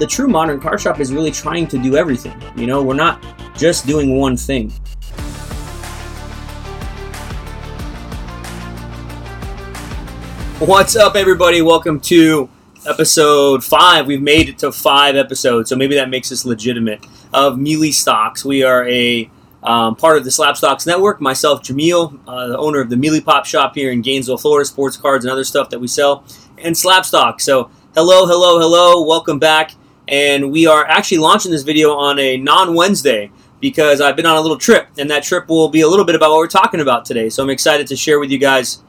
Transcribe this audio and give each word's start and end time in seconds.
the 0.00 0.06
true 0.06 0.26
modern 0.26 0.58
car 0.58 0.78
shop 0.78 0.98
is 0.98 1.12
really 1.12 1.30
trying 1.30 1.66
to 1.68 1.76
do 1.76 1.94
everything. 1.94 2.34
You 2.56 2.66
know, 2.66 2.82
we're 2.82 2.94
not 2.94 3.22
just 3.54 3.86
doing 3.86 4.16
one 4.16 4.34
thing. 4.34 4.70
What's 10.58 10.96
up, 10.96 11.16
everybody? 11.16 11.60
Welcome 11.60 12.00
to 12.00 12.48
episode 12.88 13.62
five. 13.62 14.06
We've 14.06 14.22
made 14.22 14.48
it 14.48 14.58
to 14.60 14.72
five 14.72 15.16
episodes, 15.16 15.68
so 15.68 15.76
maybe 15.76 15.96
that 15.96 16.08
makes 16.08 16.32
us 16.32 16.46
legitimate. 16.46 17.06
Of 17.34 17.58
Mealy 17.58 17.92
Stocks, 17.92 18.42
we 18.42 18.62
are 18.62 18.88
a 18.88 19.30
um, 19.62 19.96
part 19.96 20.16
of 20.16 20.24
the 20.24 20.30
Slabstox 20.30 20.86
Network. 20.86 21.20
Myself, 21.20 21.62
Jameel, 21.62 22.18
uh, 22.26 22.48
the 22.48 22.58
owner 22.58 22.80
of 22.80 22.88
the 22.88 22.96
Mealy 22.96 23.20
Pop 23.20 23.44
Shop 23.44 23.74
here 23.74 23.92
in 23.92 24.00
Gainesville, 24.00 24.38
Florida, 24.38 24.64
sports 24.64 24.96
cards 24.96 25.26
and 25.26 25.30
other 25.30 25.44
stuff 25.44 25.68
that 25.68 25.78
we 25.78 25.88
sell, 25.88 26.24
and 26.56 26.74
Slabstox. 26.74 27.42
So, 27.42 27.70
hello, 27.94 28.26
hello, 28.26 28.58
hello, 28.58 29.06
welcome 29.06 29.38
back. 29.38 29.72
And 30.10 30.50
we 30.50 30.66
are 30.66 30.84
actually 30.86 31.18
launching 31.18 31.52
this 31.52 31.62
video 31.62 31.92
on 31.92 32.18
a 32.18 32.36
non 32.36 32.74
Wednesday 32.74 33.30
because 33.60 34.00
I've 34.00 34.16
been 34.16 34.26
on 34.26 34.36
a 34.36 34.40
little 34.40 34.58
trip, 34.58 34.88
and 34.98 35.08
that 35.10 35.22
trip 35.22 35.48
will 35.48 35.68
be 35.68 35.82
a 35.82 35.88
little 35.88 36.04
bit 36.04 36.16
about 36.16 36.30
what 36.30 36.38
we're 36.38 36.48
talking 36.48 36.80
about 36.80 37.04
today. 37.04 37.28
So, 37.28 37.42
I'm 37.42 37.50
excited 37.50 37.86
to 37.86 37.96
share 37.96 38.18
with 38.18 38.30
you 38.30 38.38
guys 38.38 38.82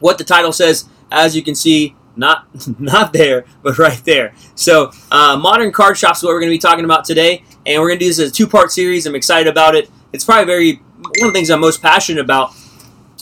what 0.00 0.18
the 0.18 0.24
title 0.24 0.52
says 0.52 0.88
as 1.10 1.34
you 1.36 1.42
can 1.42 1.54
see, 1.54 1.94
not 2.16 2.46
not 2.80 3.12
there, 3.12 3.44
but 3.62 3.78
right 3.78 4.02
there. 4.04 4.34
So, 4.56 4.90
uh, 5.12 5.38
modern 5.40 5.72
card 5.72 5.96
shops 5.96 6.18
is 6.18 6.24
what 6.24 6.30
we're 6.30 6.40
going 6.40 6.50
to 6.50 6.54
be 6.54 6.58
talking 6.58 6.84
about 6.84 7.04
today, 7.04 7.44
and 7.64 7.80
we're 7.80 7.88
going 7.88 8.00
to 8.00 8.04
do 8.04 8.10
this 8.10 8.18
as 8.18 8.30
a 8.30 8.32
two-part 8.32 8.72
series. 8.72 9.06
I'm 9.06 9.14
excited 9.14 9.48
about 9.48 9.76
it. 9.76 9.88
It's 10.12 10.24
probably 10.24 10.46
very 10.46 10.74
one 10.74 11.28
of 11.28 11.32
the 11.32 11.38
things 11.38 11.50
I'm 11.50 11.60
most 11.60 11.80
passionate 11.80 12.20
about 12.20 12.52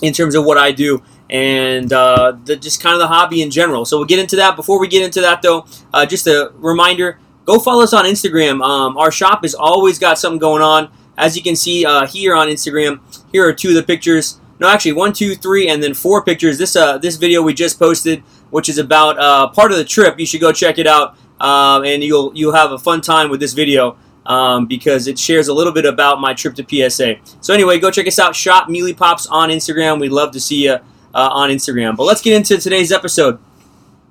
in 0.01 0.13
terms 0.13 0.35
of 0.35 0.45
what 0.45 0.57
I 0.57 0.73
do 0.73 1.03
and 1.29 1.93
uh, 1.93 2.37
the, 2.45 2.57
just 2.57 2.83
kind 2.83 2.95
of 2.95 3.01
the 3.01 3.09
hobby 3.09 3.43
in 3.43 3.51
general. 3.51 3.85
So 3.85 3.99
we'll 3.99 4.07
get 4.07 4.19
into 4.19 4.37
that. 4.37 4.57
Before 4.57 4.79
we 4.79 4.89
get 4.89 5.03
into 5.03 5.21
that, 5.23 5.43
though, 5.43 5.67
uh, 5.93 6.07
just 6.07 6.27
a 6.27 6.53
reminder: 6.57 7.19
go 7.47 7.59
follow 7.59 7.83
us 7.83 7.95
on 7.95 8.05
Instagram. 8.05 8.63
Um, 8.63 8.99
our 8.99 9.11
shop 9.11 9.43
has 9.43 9.55
always 9.55 9.99
got 9.99 10.19
something 10.19 10.39
going 10.39 10.63
on. 10.63 10.91
As 11.17 11.35
you 11.35 11.43
can 11.43 11.57
see 11.57 11.87
uh, 11.87 12.07
here 12.07 12.35
on 12.35 12.49
Instagram, 12.49 13.01
here 13.33 13.49
are 13.49 13.55
two 13.55 13.71
of 13.71 13.75
the 13.75 13.83
pictures 13.83 14.39
no, 14.59 14.69
actually, 14.69 14.93
one, 14.93 15.13
two, 15.13 15.35
three, 15.35 15.69
and 15.69 15.83
then 15.83 15.95
four 15.95 16.23
pictures. 16.25 16.59
This 16.59 16.77
uh, 16.77 16.99
this 16.99 17.17
video 17.17 17.43
we 17.43 17.53
just 17.53 17.79
posted, 17.79 18.21
which 18.51 18.69
is 18.69 18.79
about 18.79 19.19
uh, 19.19 19.49
part 19.49 19.71
of 19.71 19.77
the 19.77 19.85
trip. 19.85 20.19
You 20.19 20.27
should 20.27 20.41
go 20.41 20.53
check 20.53 20.79
it 20.79 20.87
out, 20.87 21.17
um, 21.41 21.85
and 21.85 22.03
you'll 22.03 22.33
you'll 22.35 22.55
have 22.55 22.73
a 22.73 22.79
fun 22.79 23.01
time 23.03 23.29
with 23.29 23.41
this 23.41 23.53
video 23.53 23.99
um, 24.25 24.67
because 24.67 25.07
it 25.07 25.19
shares 25.19 25.49
a 25.49 25.55
little 25.55 25.73
bit 25.73 25.85
about 25.85 26.21
my 26.21 26.33
trip 26.33 26.55
to 26.55 26.91
PSA. 26.91 27.17
So 27.43 27.53
anyway, 27.53 27.79
go 27.79 27.91
check 27.91 28.07
us 28.07 28.19
out. 28.19 28.35
Shop 28.35 28.69
Mealy 28.69 28.95
Pops 28.95 29.27
on 29.27 29.51
Instagram. 29.51 30.01
We'd 30.01 30.13
love 30.13 30.33
to 30.33 30.41
see 30.41 30.65
you 30.65 30.73
uh, 30.73 30.81
on 31.15 31.51
Instagram. 31.51 31.97
But 31.97 32.05
let's 32.05 32.23
get 32.23 32.35
into 32.35 32.57
today's 32.57 32.93
episode. 32.93 33.39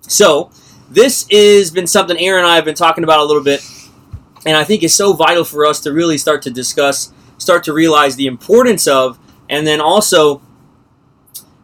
So 0.02 0.52
this 0.90 1.28
has 1.32 1.72
been 1.72 1.88
something 1.88 2.18
Aaron 2.18 2.44
and 2.44 2.52
I 2.52 2.56
have 2.56 2.66
been 2.66 2.76
talking 2.76 3.04
about 3.04 3.20
a 3.20 3.26
little 3.26 3.44
bit, 3.44 3.62
and 4.46 4.56
I 4.56 4.64
think 4.64 4.84
is 4.84 4.94
so 4.94 5.14
vital 5.14 5.44
for 5.44 5.66
us 5.66 5.80
to 5.82 5.92
really 5.92 6.18
start 6.18 6.42
to 6.44 6.52
discuss, 6.52 7.12
start 7.38 7.64
to 7.66 7.74
realize 7.74 8.16
the 8.16 8.28
importance 8.28 8.88
of 8.88 9.20
and 9.50 9.66
then 9.66 9.82
also 9.82 10.42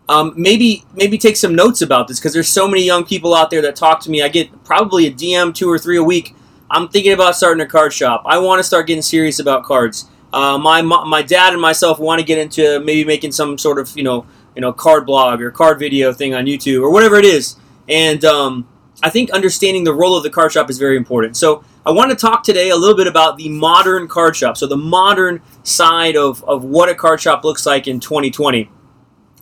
um, 0.09 0.33
maybe 0.35 0.83
maybe 0.93 1.17
take 1.17 1.37
some 1.37 1.55
notes 1.55 1.81
about 1.81 2.07
this 2.07 2.19
because 2.19 2.33
there's 2.33 2.49
so 2.49 2.67
many 2.67 2.83
young 2.83 3.05
people 3.05 3.33
out 3.33 3.49
there 3.49 3.61
that 3.61 3.75
talk 3.75 4.01
to 4.01 4.11
me. 4.11 4.21
I 4.21 4.27
get 4.27 4.63
probably 4.63 5.07
a 5.07 5.11
DM 5.11 5.53
two 5.53 5.69
or 5.69 5.79
three 5.79 5.97
a 5.97 6.03
week. 6.03 6.35
I'm 6.69 6.89
thinking 6.89 7.13
about 7.13 7.35
starting 7.35 7.61
a 7.61 7.67
card 7.67 7.93
shop. 7.93 8.23
I 8.25 8.37
want 8.37 8.59
to 8.59 8.63
start 8.63 8.87
getting 8.87 9.01
serious 9.01 9.39
about 9.39 9.63
cards. 9.63 10.09
Uh, 10.33 10.57
my 10.57 10.81
my 10.81 11.21
dad 11.21 11.53
and 11.53 11.61
myself 11.61 11.99
want 11.99 12.19
to 12.19 12.25
get 12.25 12.37
into 12.37 12.79
maybe 12.81 13.05
making 13.05 13.31
some 13.31 13.57
sort 13.57 13.79
of 13.79 13.95
you 13.95 14.03
know 14.03 14.25
you 14.55 14.61
know 14.61 14.73
card 14.73 15.05
blog 15.05 15.41
or 15.41 15.51
card 15.51 15.79
video 15.79 16.11
thing 16.13 16.33
on 16.33 16.45
YouTube 16.45 16.81
or 16.81 16.91
whatever 16.91 17.15
it 17.15 17.25
is. 17.25 17.55
And 17.87 18.23
um, 18.25 18.67
I 19.03 19.09
think 19.09 19.31
understanding 19.31 19.83
the 19.83 19.93
role 19.93 20.15
of 20.15 20.23
the 20.23 20.29
card 20.29 20.51
shop 20.51 20.69
is 20.69 20.77
very 20.77 20.95
important. 20.95 21.35
So 21.35 21.63
I 21.85 21.91
want 21.91 22.11
to 22.11 22.15
talk 22.15 22.43
today 22.43 22.69
a 22.69 22.75
little 22.75 22.95
bit 22.95 23.07
about 23.07 23.37
the 23.37 23.49
modern 23.49 24.07
card 24.07 24.35
shop. 24.35 24.57
So 24.57 24.67
the 24.67 24.77
modern 24.77 25.41
side 25.63 26.15
of, 26.15 26.43
of 26.43 26.63
what 26.63 26.89
a 26.89 26.95
card 26.95 27.19
shop 27.19 27.43
looks 27.43 27.65
like 27.65 27.87
in 27.87 27.99
2020. 27.99 28.69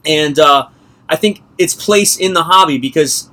And 0.06 0.40
uh, 0.40 0.70
I 1.10 1.18
think 1.18 1.42
its 1.58 1.76
place 1.76 2.18
in 2.18 2.34
the 2.34 2.44
hobby 2.44 2.78
because 2.78 3.30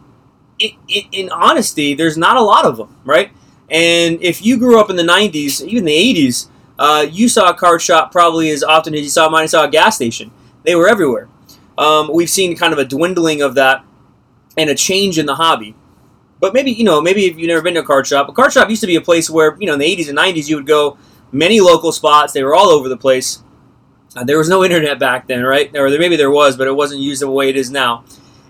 it, 0.58 0.72
it, 0.88 1.06
in 1.12 1.30
honesty, 1.30 1.94
there's 1.94 2.16
not 2.16 2.36
a 2.36 2.42
lot 2.42 2.64
of 2.64 2.76
them, 2.76 2.96
right? 3.04 3.30
And 3.70 4.20
if 4.20 4.44
you 4.44 4.58
grew 4.58 4.80
up 4.80 4.90
in 4.90 4.96
the 4.96 5.04
90s, 5.04 5.64
even 5.64 5.84
the 5.84 5.92
80s, 5.92 6.48
uh, 6.78 7.06
you 7.08 7.28
saw 7.28 7.50
a 7.50 7.54
card 7.54 7.80
shop 7.80 8.10
probably 8.10 8.50
as 8.50 8.64
often 8.64 8.94
as 8.94 9.02
you 9.02 9.08
saw 9.08 9.28
mine, 9.28 9.46
saw 9.46 9.64
a 9.64 9.70
gas 9.70 9.94
station. 9.94 10.32
They 10.64 10.74
were 10.74 10.88
everywhere. 10.88 11.28
Um, 11.78 12.10
we've 12.12 12.30
seen 12.30 12.56
kind 12.56 12.72
of 12.72 12.78
a 12.80 12.84
dwindling 12.84 13.42
of 13.42 13.54
that 13.54 13.84
and 14.56 14.70
a 14.70 14.74
change 14.74 15.18
in 15.18 15.26
the 15.26 15.36
hobby 15.36 15.76
but 16.40 16.52
maybe 16.54 16.70
you 16.70 16.84
know 16.84 17.00
maybe 17.00 17.26
if 17.26 17.38
you've 17.38 17.48
never 17.48 17.62
been 17.62 17.74
to 17.74 17.80
a 17.80 17.84
card 17.84 18.06
shop 18.06 18.28
a 18.28 18.32
card 18.32 18.52
shop 18.52 18.68
used 18.68 18.80
to 18.80 18.86
be 18.86 18.96
a 18.96 19.00
place 19.00 19.28
where 19.30 19.56
you 19.58 19.66
know 19.66 19.74
in 19.74 19.78
the 19.78 19.96
80s 19.96 20.08
and 20.08 20.18
90s 20.18 20.48
you 20.48 20.56
would 20.56 20.66
go 20.66 20.98
many 21.32 21.60
local 21.60 21.92
spots. 21.92 22.32
They 22.32 22.42
were 22.44 22.54
all 22.54 22.68
over 22.68 22.88
the 22.88 22.96
place. 22.96 23.42
Uh, 24.14 24.24
there 24.24 24.38
was 24.38 24.48
no 24.48 24.64
internet 24.64 24.98
back 24.98 25.26
then 25.28 25.42
right? 25.42 25.74
Or 25.76 25.90
there, 25.90 25.98
maybe 25.98 26.16
there 26.16 26.30
was 26.30 26.56
but 26.56 26.66
it 26.66 26.72
wasn't 26.72 27.00
used 27.00 27.22
the 27.22 27.30
way 27.30 27.48
it 27.48 27.56
is 27.56 27.70
now. 27.70 28.04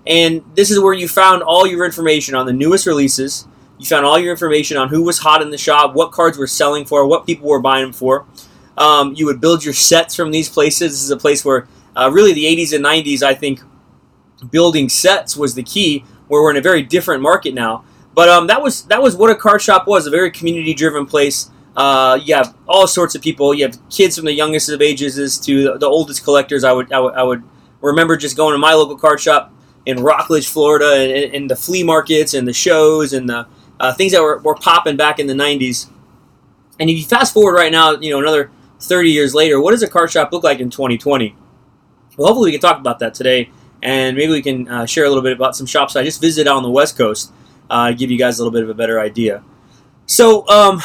And 0.07 0.45
this 0.55 0.71
is 0.71 0.79
where 0.79 0.95
you 0.95 1.09
found 1.09 1.43
all 1.43 1.67
your 1.67 1.85
information 1.85 2.37
on 2.37 2.47
the 2.47 2.53
newest 2.53 2.87
releases. 2.87 3.49
You 3.79 3.87
found 3.87 4.07
all 4.07 4.19
your 4.19 4.31
information 4.31 4.77
on 4.77 4.89
who 4.89 5.03
was 5.03 5.19
hot 5.19 5.43
in 5.43 5.51
the 5.51 5.59
shop 5.59 5.95
what 5.95 6.13
cards 6.13 6.39
were 6.39 6.47
selling 6.47 6.85
for 6.85 7.07
what 7.07 7.27
people 7.27 7.49
were 7.49 7.61
buying 7.61 7.85
them 7.85 7.93
for. 7.93 8.27
Um, 8.79 9.15
you 9.15 9.27
would 9.27 9.41
build 9.41 9.65
your 9.65 9.75
sets 9.75 10.15
from 10.15 10.31
these 10.31 10.49
places. 10.49 10.93
This 10.93 11.03
is 11.03 11.11
a 11.11 11.17
place 11.17 11.45
where 11.45 11.67
uh, 11.97 12.11
really 12.13 12.33
the 12.33 12.45
80s 12.45 12.75
and 12.75 12.85
90s 12.85 13.23
i 13.23 13.35
think 13.35 13.61
building 14.51 14.89
sets 14.89 15.37
was 15.37 15.55
the 15.55 15.63
key 15.63 16.05
where 16.29 16.43
we're 16.43 16.51
in 16.51 16.57
a 16.57 16.63
very 16.63 16.83
different 16.83 17.23
market 17.23 17.55
now. 17.55 17.85
But 18.15 18.29
um, 18.29 18.47
that 18.47 18.63
was 18.63 18.85
that 18.85 19.03
was 19.03 19.15
what 19.15 19.31
a 19.31 19.35
card 19.35 19.61
shop 19.61 19.87
was—a 19.87 20.11
very 20.11 20.31
community-driven 20.31 21.07
place. 21.07 21.51
Uh, 21.77 22.19
you 22.23 22.35
have 22.35 22.57
all 22.67 22.87
sorts 22.87 23.15
of 23.15 23.21
people. 23.21 23.53
You 23.53 23.67
have 23.67 23.79
kids 23.91 24.17
from 24.17 24.25
the 24.25 24.33
youngest 24.33 24.71
of 24.71 24.81
ages 24.81 25.39
to 25.41 25.77
the, 25.79 25.87
oldest 25.87 26.25
collectors. 26.25 26.65
I 26.65 26.73
would, 26.73 26.91
I 26.93 26.99
would 26.99 27.15
I 27.15 27.23
would 27.23 27.43
remember 27.83 28.17
just 28.17 28.37
going 28.37 28.53
to 28.53 28.59
my 28.59 28.73
local 28.73 28.97
card 28.97 29.21
shop 29.21 29.53
in 29.85 30.03
Rockledge, 30.03 30.49
Florida, 30.49 30.95
and, 30.95 31.35
and 31.35 31.51
the 31.51 31.57
flea 31.57 31.83
markets 31.83 32.33
and 32.33 32.49
the 32.49 32.55
shows 32.55 33.13
and 33.13 33.29
the 33.29 33.47
uh, 33.79 33.93
things 33.93 34.13
that 34.13 34.23
were, 34.23 34.39
were 34.39 34.55
popping 34.55 34.97
back 34.97 35.19
in 35.19 35.27
the 35.27 35.35
'90s. 35.35 35.91
And 36.81 36.89
if 36.89 36.97
you 36.97 37.05
fast 37.05 37.35
forward 37.35 37.53
right 37.53 37.71
now, 37.71 37.93
you 37.93 38.11
know 38.11 38.19
another 38.19 38.51
30 38.81 39.11
years 39.11 39.35
later, 39.35 39.61
what 39.61 39.73
does 39.73 39.83
a 39.83 39.89
card 39.89 40.11
shop 40.11 40.33
look 40.33 40.43
like 40.43 40.61
in 40.61 40.71
2020? 40.71 41.37
Well, 42.17 42.29
hopefully 42.29 42.49
we 42.49 42.53
can 42.53 42.61
talk 42.61 42.79
about 42.79 42.99
that 43.01 43.13
today 43.13 43.51
and 43.87 44.17
maybe 44.17 44.33
we 44.33 44.43
can 44.43 44.69
uh, 44.69 44.85
share 44.85 45.05
a 45.05 45.09
little 45.09 45.23
bit 45.23 45.33
about 45.33 45.55
some 45.55 45.65
shops 45.65 45.95
I 45.95 46.03
just 46.03 46.21
visited 46.21 46.51
on 46.51 46.65
the 46.65 46.71
West 46.71 46.99
Coast, 46.99 47.33
uh, 47.71 47.93
give 47.93 48.11
you 48.11 48.19
guys 48.19 48.39
a 48.39 48.43
little 48.43 48.53
bit 48.53 48.65
of 48.65 48.69
a 48.69 48.75
better 48.75 48.99
idea. 48.99 49.45
So, 50.07 50.47
um, 50.49 50.83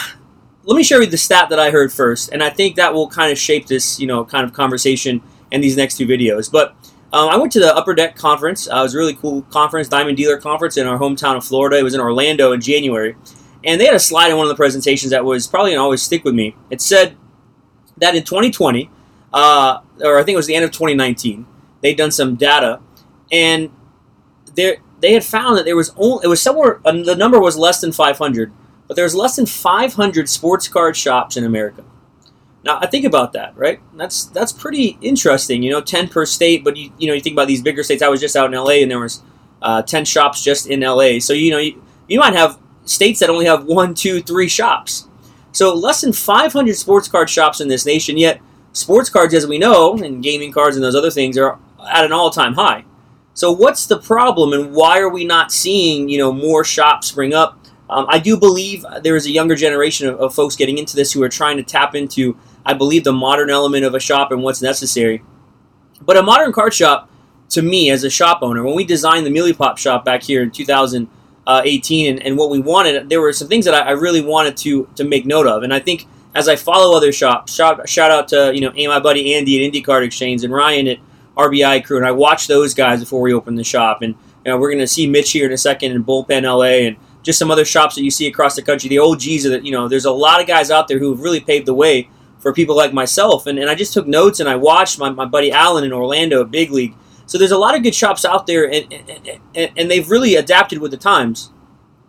let 0.66 0.75
me 0.75 0.84
share 0.84 1.00
with 1.00 1.07
you 1.07 1.12
the 1.12 1.17
stat 1.17 1.50
that 1.50 1.59
I 1.59 1.72
heard 1.72 1.91
first, 1.91 2.29
and 2.31 2.44
I 2.44 2.51
think 2.51 2.75
that 2.75 2.94
will 2.94 3.09
kind 3.09 3.31
of 3.31 3.39
shape 3.39 3.66
this, 3.66 4.00
you 4.00 4.06
know, 4.06 4.23
kind 4.23 4.45
of 4.45 4.53
conversation 4.53 5.23
in 5.50 5.62
these 5.62 5.75
next 5.75 5.97
two 5.97 6.06
videos. 6.06 6.51
But 6.51 6.75
um, 7.12 7.28
I 7.29 7.38
went 7.38 7.51
to 7.53 7.59
the 7.59 7.75
Upper 7.75 7.95
Deck 7.95 8.16
Conference. 8.16 8.69
Uh, 8.69 8.78
it 8.78 8.84
was 8.84 8.94
a 8.94 9.00
really 9.00 9.16
cool 9.16 9.41
conference, 9.50 9.88
Diamond 9.88 10.18
Dealer 10.18 10.38
Conference 10.38 10.78
in 10.78 10.85
our 10.85 11.00
hometown 11.00 11.35
of 11.35 11.44
Florida. 11.44 11.78
It 11.78 11.83
was 11.83 11.95
in 11.95 12.00
Orlando 12.00 12.51
in 12.51 12.62
January. 12.62 13.16
And 13.63 13.81
they 13.81 13.85
had 13.85 13.95
a 13.95 14.00
slide 14.00 14.29
in 14.29 14.38
one 14.38 14.45
of 14.45 14.50
the 14.50 14.56
presentations 14.56 15.12
that 15.12 15.25
was 15.25 15.47
probably 15.47 15.72
to 15.72 15.78
always 15.78 16.03
stick 16.03 16.23
with 16.23 16.35
me. 16.35 16.56
It 16.69 16.81
said 16.81 17.18
that 17.97 18.16
in 18.16 18.23
2020, 18.23 18.89
uh, 19.33 19.79
or 20.01 20.19
I 20.19 20.23
think 20.23 20.35
it 20.35 20.38
was 20.38 20.47
the 20.47 20.56
end 20.56 20.66
of 20.66 20.72
2019, 20.72 21.45
they'd 21.81 21.97
done 21.97 22.12
some 22.12 22.35
data, 22.35 22.79
and 23.31 23.72
they 24.56 24.78
they 25.00 25.14
had 25.14 25.24
found 25.24 25.58
that 25.58 25.66
there 25.66 25.75
was 25.75 25.94
only 25.97 26.25
it 26.25 26.28
was 26.28 26.42
somewhere 26.42 26.80
uh, 26.86 26.92
the 26.92 27.16
number 27.16 27.40
was 27.40 27.58
less 27.58 27.81
than 27.81 27.92
500, 27.92 28.52
but 28.88 28.96
there 28.96 29.06
was 29.06 29.16
less 29.16 29.36
than 29.36 29.46
500 29.46 30.30
sports 30.30 30.68
card 30.68 30.96
shops 30.96 31.38
in 31.38 31.44
America. 31.44 31.84
Now 32.64 32.78
I 32.80 32.88
think 32.88 33.06
about 33.06 33.34
that, 33.34 33.56
right? 33.58 33.80
That's 33.96 34.25
that's 34.25 34.52
pretty 34.52 34.97
interesting. 35.02 35.64
You 35.64 35.72
know, 35.72 35.81
10 35.81 36.09
per 36.09 36.25
state, 36.25 36.64
but 36.64 36.78
you 36.78 36.92
you 36.97 37.08
know 37.08 37.14
you 37.14 37.22
think 37.22 37.34
about 37.34 37.47
these 37.47 37.62
bigger 37.62 37.84
states. 37.84 38.02
I 38.02 38.09
was 38.09 38.22
just 38.22 38.36
out 38.36 38.53
in 38.53 38.59
LA, 38.59 38.81
and 38.81 38.92
there 38.92 39.00
was 39.00 39.22
uh, 39.62 39.81
10 39.81 40.06
shops 40.06 40.44
just 40.44 40.68
in 40.68 40.81
LA. 40.81 41.19
So 41.19 41.34
you 41.34 41.52
know 41.52 41.58
you, 41.58 41.81
you 42.08 42.19
might 42.19 42.34
have 42.34 42.59
states 42.86 43.19
that 43.19 43.30
only 43.30 43.46
have 43.46 43.66
one, 43.66 43.94
two, 43.94 44.22
three 44.22 44.48
shops. 44.48 45.08
So 45.51 45.74
less 45.74 46.01
than 46.01 46.13
500 46.13 46.75
sports 46.75 47.07
card 47.07 47.30
shops 47.30 47.60
in 47.60 47.68
this 47.68 47.86
nation, 47.86 48.18
yet 48.18 48.42
sports 48.74 49.10
cards, 49.10 49.33
as 49.33 49.48
we 49.48 49.57
know, 49.57 49.95
and 49.98 50.24
gaming 50.24 50.51
cards 50.51 50.75
and 50.75 50.83
those 50.83 50.95
other 50.95 51.12
things 51.12 51.38
are 51.38 51.60
at 51.89 52.06
an 52.06 52.12
all-time 52.12 52.54
high. 52.54 52.86
So 53.33 53.51
what's 53.51 53.86
the 53.86 54.00
problem, 54.00 54.54
and 54.54 54.74
why 54.74 55.00
are 55.00 55.10
we 55.10 55.25
not 55.25 55.51
seeing 55.51 56.10
you 56.10 56.18
know 56.18 56.33
more 56.33 56.63
shops 56.63 57.07
spring 57.07 57.33
up? 57.33 57.57
Um, 57.89 58.06
I 58.07 58.19
do 58.19 58.38
believe 58.38 58.86
there 59.04 59.16
is 59.16 59.25
a 59.25 59.31
younger 59.31 59.56
generation 59.56 60.07
of, 60.07 60.19
of, 60.19 60.33
folks 60.33 60.56
getting 60.56 60.78
into 60.78 60.95
this 60.95 61.12
who 61.12 61.22
are 61.24 61.30
trying 61.30 61.57
to 61.57 61.63
tap 61.63 61.94
into, 61.94 62.38
I 62.66 62.74
believe, 62.74 63.04
the 63.04 63.12
modern 63.12 63.50
element 63.50 63.83
of 63.83 63.94
a 63.94 64.00
shop 64.00 64.31
and 64.31 64.42
what's 64.42 64.62
necessary. 64.62 65.22
But 66.01 66.16
a 66.16 66.24
modern 66.24 66.54
card 66.54 66.74
shop, 66.74 67.12
to 67.50 67.62
me 67.62 67.89
as 67.89 68.06
a 68.06 68.10
shop 68.10 68.39
owner, 68.44 68.63
when 68.63 68.75
we 68.75 68.86
designed 68.86 69.25
the 69.25 69.30
Mealy 69.30 69.51
Pop 69.51 69.78
shop 69.78 70.06
back 70.06 70.24
here 70.24 70.42
in 70.42 70.51
2018, 70.51 72.13
and, 72.13 72.25
and 72.25 72.38
what 72.38 72.50
we 72.50 72.62
wanted, 72.62 73.10
there 73.10 73.19
were 73.19 73.33
some 73.33 73.50
things 73.50 73.66
that 73.66 73.74
I, 73.74 73.89
I 73.89 73.92
really 73.92 74.22
wanted 74.22 74.56
to 74.57 74.88
to 74.95 75.04
make 75.04 75.25
note 75.25 75.48
of, 75.48 75.63
and 75.63 75.74
I 75.74 75.80
think 75.80 76.07
as 76.33 76.48
I 76.48 76.56
follow 76.56 76.95
other 76.95 77.12
shops, 77.12 77.54
shout, 77.54 77.88
shout 77.89 78.12
out 78.12 78.30
to 78.30 78.51
you 78.54 78.62
know 78.62 78.72
my 78.89 79.00
buddy 79.00 79.33
Andy 79.33 79.57
at 79.57 79.66
Indy 79.66 79.81
Card 79.81 80.04
Exchange 80.04 80.44
and 80.44 80.54
Ryan 80.54 80.88
at 80.88 81.00
RBI 81.38 81.83
Crew, 81.86 81.98
and 81.98 82.06
I 82.06 82.12
watched 82.12 82.48
those 82.48 82.74
guys 82.74 83.00
before 83.00 83.22
we 83.22 83.33
opened 83.33 83.57
the 83.57 83.63
shop. 83.63 84.01
And 84.01 84.16
you 84.45 84.51
know, 84.51 84.57
we're 84.57 84.69
going 84.69 84.80
to 84.80 84.88
see 84.88 85.07
Mitch 85.07 85.31
here 85.31 85.45
in 85.45 85.51
a 85.51 85.57
second 85.57 85.92
in 85.92 86.04
Bullpen 86.04 86.44
LA, 86.44 86.88
and 86.88 86.98
just 87.24 87.39
some 87.39 87.51
other 87.51 87.66
shops 87.66 87.95
that 87.95 88.04
you 88.04 88.12
see 88.12 88.28
across 88.28 88.56
the 88.56 88.62
country. 88.62 88.89
The 88.89 89.00
OGs 89.00 89.44
that 89.44 89.63
you 89.63 89.72
know, 89.72 89.88
there's 89.88 90.06
a 90.06 90.12
lot 90.12 90.42
of 90.42 90.48
guys 90.48 90.72
out 90.72 90.88
there 90.88 91.00
who 91.00 91.12
have 91.12 91.22
really 91.22 91.39
paved 91.39 91.68
the 91.68 91.74
way 91.74 92.10
for 92.39 92.51
people 92.51 92.75
like 92.75 92.92
myself. 92.92 93.45
And, 93.45 93.60
and 93.60 93.69
I 93.69 93.75
just 93.75 93.94
took 93.94 94.07
notes 94.07 94.39
and 94.39 94.50
I 94.50 94.56
watched 94.56 94.98
my, 94.98 95.12
my 95.12 95.25
buddy 95.25 95.51
Allen 95.51 95.83
in 95.83 95.94
Orlando, 95.94 96.44
Big 96.44 96.72
League. 96.72 96.95
So 97.28 97.38
there's 97.38 97.51
a 97.51 97.57
lot 97.57 97.75
of 97.75 97.83
good 97.83 97.95
shops 97.95 98.25
out 98.25 98.45
there, 98.45 98.69
and, 98.69 98.92
and, 98.92 99.39
and, 99.56 99.72
and 99.78 99.92
they've 99.92 100.10
really 100.10 100.36
adapted 100.36 100.80
with 100.80 100.92
the 100.92 100.98
times. 100.98 101.51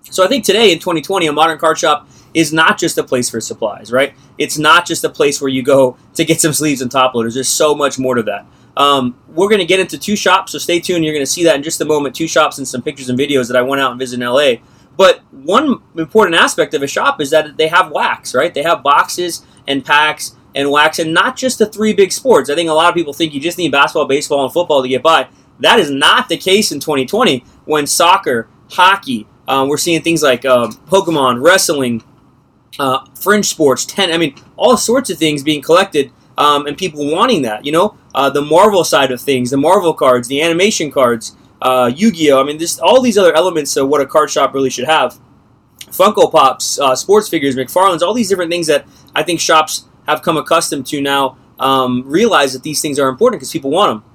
So 0.02 0.24
I 0.24 0.28
think 0.28 0.44
today 0.44 0.72
in 0.72 0.78
2020, 0.78 1.26
a 1.26 1.32
modern 1.32 1.58
card 1.58 1.78
shop 1.78 2.08
is 2.34 2.52
not 2.52 2.76
just 2.76 2.98
a 2.98 3.04
place 3.04 3.30
for 3.30 3.40
supplies, 3.40 3.92
right? 3.92 4.14
It's 4.36 4.58
not 4.58 4.84
just 4.84 5.04
a 5.04 5.08
place 5.08 5.40
where 5.40 5.48
you 5.50 5.62
go 5.62 5.96
to 6.14 6.24
get 6.24 6.40
some 6.40 6.52
sleeves 6.52 6.80
and 6.80 6.90
top 6.90 7.14
loaders. 7.14 7.34
There's 7.34 7.48
so 7.48 7.74
much 7.74 7.98
more 7.98 8.16
to 8.16 8.22
that. 8.24 8.46
Um, 8.76 9.18
we're 9.28 9.48
going 9.48 9.60
to 9.60 9.66
get 9.66 9.80
into 9.80 9.98
two 9.98 10.16
shops, 10.16 10.52
so 10.52 10.58
stay 10.58 10.80
tuned. 10.80 11.04
You're 11.04 11.14
going 11.14 11.24
to 11.24 11.30
see 11.30 11.44
that 11.44 11.56
in 11.56 11.62
just 11.62 11.80
a 11.80 11.84
moment. 11.84 12.14
Two 12.14 12.28
shops 12.28 12.58
and 12.58 12.66
some 12.66 12.82
pictures 12.82 13.08
and 13.08 13.18
videos 13.18 13.48
that 13.48 13.56
I 13.56 13.62
went 13.62 13.82
out 13.82 13.90
and 13.90 13.98
visited 13.98 14.22
in 14.22 14.30
LA. 14.30 14.54
But 14.96 15.20
one 15.30 15.82
important 15.96 16.36
aspect 16.36 16.74
of 16.74 16.82
a 16.82 16.86
shop 16.86 17.20
is 17.20 17.30
that 17.30 17.56
they 17.56 17.68
have 17.68 17.90
wax, 17.90 18.34
right? 18.34 18.52
They 18.52 18.62
have 18.62 18.82
boxes 18.82 19.44
and 19.66 19.84
packs 19.84 20.36
and 20.54 20.70
wax, 20.70 20.98
and 20.98 21.14
not 21.14 21.36
just 21.36 21.58
the 21.58 21.66
three 21.66 21.94
big 21.94 22.12
sports. 22.12 22.50
I 22.50 22.54
think 22.54 22.68
a 22.68 22.74
lot 22.74 22.88
of 22.88 22.94
people 22.94 23.12
think 23.12 23.32
you 23.32 23.40
just 23.40 23.56
need 23.58 23.72
basketball, 23.72 24.06
baseball, 24.06 24.44
and 24.44 24.52
football 24.52 24.82
to 24.82 24.88
get 24.88 25.02
by. 25.02 25.28
That 25.60 25.78
is 25.78 25.90
not 25.90 26.28
the 26.28 26.36
case 26.36 26.72
in 26.72 26.80
2020 26.80 27.44
when 27.64 27.86
soccer, 27.86 28.48
hockey, 28.70 29.26
um, 29.48 29.68
we're 29.68 29.76
seeing 29.76 30.02
things 30.02 30.22
like 30.22 30.44
uh, 30.44 30.68
Pokemon, 30.86 31.42
wrestling, 31.42 32.02
uh, 32.78 33.04
fringe 33.14 33.46
sports, 33.46 33.84
ten. 33.84 34.12
I 34.12 34.18
mean, 34.18 34.34
all 34.56 34.76
sorts 34.76 35.10
of 35.10 35.18
things 35.18 35.42
being 35.42 35.62
collected, 35.62 36.12
um, 36.42 36.66
and 36.66 36.76
people 36.76 37.10
wanting 37.10 37.42
that. 37.42 37.64
You 37.64 37.72
know, 37.72 37.96
uh, 38.14 38.28
the 38.28 38.42
Marvel 38.42 38.82
side 38.82 39.12
of 39.12 39.20
things, 39.20 39.50
the 39.50 39.56
Marvel 39.56 39.94
cards, 39.94 40.26
the 40.26 40.42
animation 40.42 40.90
cards, 40.90 41.36
uh, 41.60 41.90
Yu-Gi-Oh. 41.94 42.40
I 42.40 42.44
mean, 42.44 42.58
this 42.58 42.78
all 42.80 43.00
these 43.00 43.16
other 43.16 43.32
elements 43.34 43.76
of 43.76 43.88
what 43.88 44.00
a 44.00 44.06
card 44.06 44.30
shop 44.30 44.52
really 44.52 44.70
should 44.70 44.86
have. 44.86 45.18
Funko 45.78 46.30
Pops, 46.32 46.80
uh, 46.80 46.96
sports 46.96 47.28
figures, 47.28 47.54
McFarlane's, 47.54 48.02
all 48.02 48.14
these 48.14 48.28
different 48.28 48.50
things 48.50 48.66
that 48.66 48.86
I 49.14 49.22
think 49.22 49.38
shops 49.40 49.84
have 50.08 50.22
come 50.22 50.36
accustomed 50.36 50.86
to 50.86 51.00
now. 51.00 51.38
Um, 51.58 52.02
realize 52.06 52.54
that 52.54 52.64
these 52.64 52.82
things 52.82 52.98
are 52.98 53.08
important 53.08 53.38
because 53.38 53.52
people 53.52 53.70
want 53.70 54.02
them. 54.02 54.10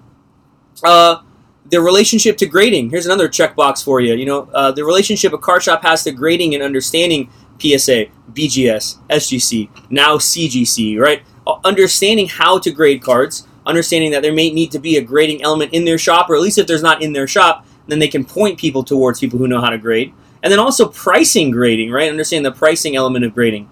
Uh, 0.83 1.21
the 1.69 1.79
relationship 1.79 2.35
to 2.37 2.45
grading. 2.45 2.89
Here's 2.89 3.05
another 3.05 3.29
checkbox 3.29 3.81
for 3.83 4.01
you. 4.01 4.15
You 4.15 4.25
know, 4.25 4.49
uh, 4.53 4.71
the 4.73 4.83
relationship 4.83 5.31
a 5.31 5.37
card 5.37 5.63
shop 5.63 5.81
has 5.83 6.03
to 6.03 6.11
grading 6.11 6.55
and 6.55 6.63
understanding 6.63 7.29
PSA, 7.59 8.07
BGS, 8.33 8.97
SGC, 9.09 9.69
now 9.89 10.17
CGC, 10.17 10.99
right? 10.99 11.21
Uh, 11.47 11.59
understanding 11.63 12.27
how 12.27 12.59
to 12.59 12.69
grade 12.71 13.01
cards, 13.01 13.47
understanding 13.65 14.11
that 14.11 14.21
there 14.21 14.33
may 14.33 14.49
need 14.49 14.69
to 14.69 14.79
be 14.79 14.97
a 14.97 15.01
grading 15.01 15.41
element 15.41 15.73
in 15.73 15.85
their 15.85 15.97
shop, 15.97 16.29
or 16.29 16.35
at 16.35 16.41
least 16.41 16.57
if 16.57 16.67
there's 16.67 16.83
not 16.83 17.01
in 17.01 17.13
their 17.13 17.27
shop, 17.27 17.65
then 17.87 17.99
they 17.99 18.07
can 18.09 18.25
point 18.25 18.59
people 18.59 18.83
towards 18.83 19.21
people 19.21 19.39
who 19.39 19.47
know 19.47 19.61
how 19.61 19.69
to 19.69 19.77
grade. 19.77 20.13
And 20.43 20.51
then 20.51 20.59
also 20.59 20.89
pricing 20.89 21.51
grading, 21.51 21.89
right? 21.91 22.09
Understand 22.09 22.45
the 22.45 22.51
pricing 22.51 22.97
element 22.97 23.23
of 23.23 23.33
grading. 23.33 23.69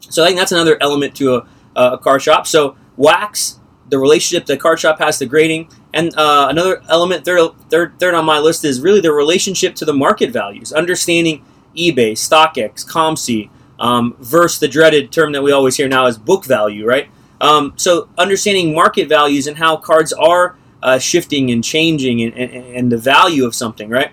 So 0.00 0.22
I 0.22 0.26
think 0.26 0.38
that's 0.38 0.52
another 0.52 0.76
element 0.82 1.14
to 1.16 1.36
a, 1.36 1.48
a 1.74 1.98
car 1.98 2.20
shop. 2.20 2.46
So 2.46 2.76
wax, 2.98 3.58
the 3.88 3.98
relationship 3.98 4.44
the 4.44 4.58
card 4.58 4.78
shop 4.78 4.98
has 4.98 5.18
to 5.18 5.26
grading, 5.26 5.70
and 5.94 6.14
uh, 6.14 6.48
another 6.50 6.82
element, 6.90 7.24
third, 7.24 7.52
third, 7.70 7.98
third 7.98 8.14
on 8.14 8.26
my 8.26 8.38
list, 8.38 8.66
is 8.66 8.82
really 8.82 9.00
the 9.00 9.12
relationship 9.12 9.74
to 9.76 9.86
the 9.86 9.94
market 9.94 10.30
values. 10.30 10.74
Understanding 10.74 11.42
eBay, 11.74 12.12
StockX, 12.12 12.86
COMC, 12.86 13.48
um, 13.78 14.16
versus 14.20 14.58
the 14.58 14.68
dreaded 14.68 15.12
term 15.12 15.32
that 15.32 15.42
we 15.42 15.52
always 15.52 15.76
hear 15.76 15.88
now 15.88 16.06
is 16.06 16.18
book 16.18 16.44
value, 16.44 16.86
right? 16.86 17.08
Um, 17.40 17.74
so 17.76 18.08
understanding 18.18 18.74
market 18.74 19.08
values 19.08 19.46
and 19.46 19.56
how 19.56 19.76
cards 19.76 20.12
are 20.12 20.56
uh, 20.82 20.98
shifting 20.98 21.50
and 21.50 21.62
changing 21.62 22.22
and, 22.22 22.34
and, 22.34 22.52
and, 22.52 22.92
the 22.92 22.96
value 22.96 23.44
of 23.44 23.54
something, 23.54 23.88
right? 23.88 24.10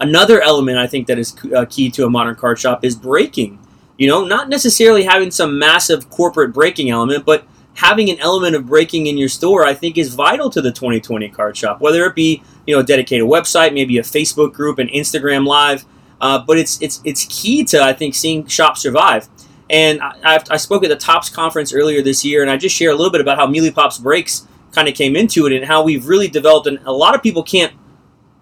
Another 0.00 0.40
element 0.40 0.78
I 0.78 0.86
think 0.86 1.06
that 1.06 1.18
is 1.18 1.36
uh, 1.54 1.66
key 1.68 1.90
to 1.92 2.04
a 2.04 2.10
modern 2.10 2.36
card 2.36 2.58
shop 2.58 2.84
is 2.84 2.96
breaking. 2.96 3.58
You 3.98 4.08
know, 4.08 4.24
not 4.24 4.48
necessarily 4.48 5.04
having 5.04 5.30
some 5.30 5.58
massive 5.58 6.08
corporate 6.08 6.52
breaking 6.52 6.90
element, 6.90 7.26
but 7.26 7.44
having 7.74 8.10
an 8.10 8.18
element 8.20 8.56
of 8.56 8.66
breaking 8.66 9.06
in 9.06 9.18
your 9.18 9.28
store, 9.28 9.64
I 9.64 9.74
think, 9.74 9.98
is 9.98 10.14
vital 10.14 10.50
to 10.50 10.62
the 10.62 10.72
2020 10.72 11.28
card 11.28 11.56
shop. 11.56 11.80
Whether 11.80 12.04
it 12.06 12.14
be 12.14 12.42
you 12.66 12.74
know 12.74 12.80
a 12.80 12.84
dedicated 12.84 13.26
website, 13.26 13.74
maybe 13.74 13.98
a 13.98 14.02
Facebook 14.02 14.52
group, 14.52 14.78
an 14.78 14.88
Instagram 14.88 15.46
Live, 15.46 15.84
uh, 16.20 16.38
but 16.38 16.58
it's 16.58 16.80
it's 16.82 17.00
it's 17.04 17.26
key 17.26 17.64
to 17.64 17.82
I 17.82 17.92
think 17.92 18.14
seeing 18.14 18.46
shops 18.46 18.82
survive. 18.82 19.28
And 19.68 20.00
I, 20.02 20.42
I, 20.50 20.56
spoke 20.56 20.82
at 20.82 20.90
the 20.90 20.96
Topps 20.96 21.28
conference 21.28 21.72
earlier 21.72 22.02
this 22.02 22.24
year, 22.24 22.42
and 22.42 22.50
I 22.50 22.56
just 22.56 22.74
share 22.74 22.90
a 22.90 22.94
little 22.94 23.12
bit 23.12 23.20
about 23.20 23.38
how 23.38 23.46
Mealy 23.46 23.70
Pops 23.70 23.98
breaks 23.98 24.48
kind 24.72 24.88
of 24.88 24.96
came 24.96 25.14
into 25.14 25.46
it 25.46 25.52
and 25.52 25.64
how 25.64 25.84
we've 25.84 26.08
really 26.08 26.26
developed. 26.26 26.66
And 26.66 26.80
a 26.86 26.92
lot 26.92 27.14
of 27.14 27.22
people 27.22 27.44
can't 27.44 27.72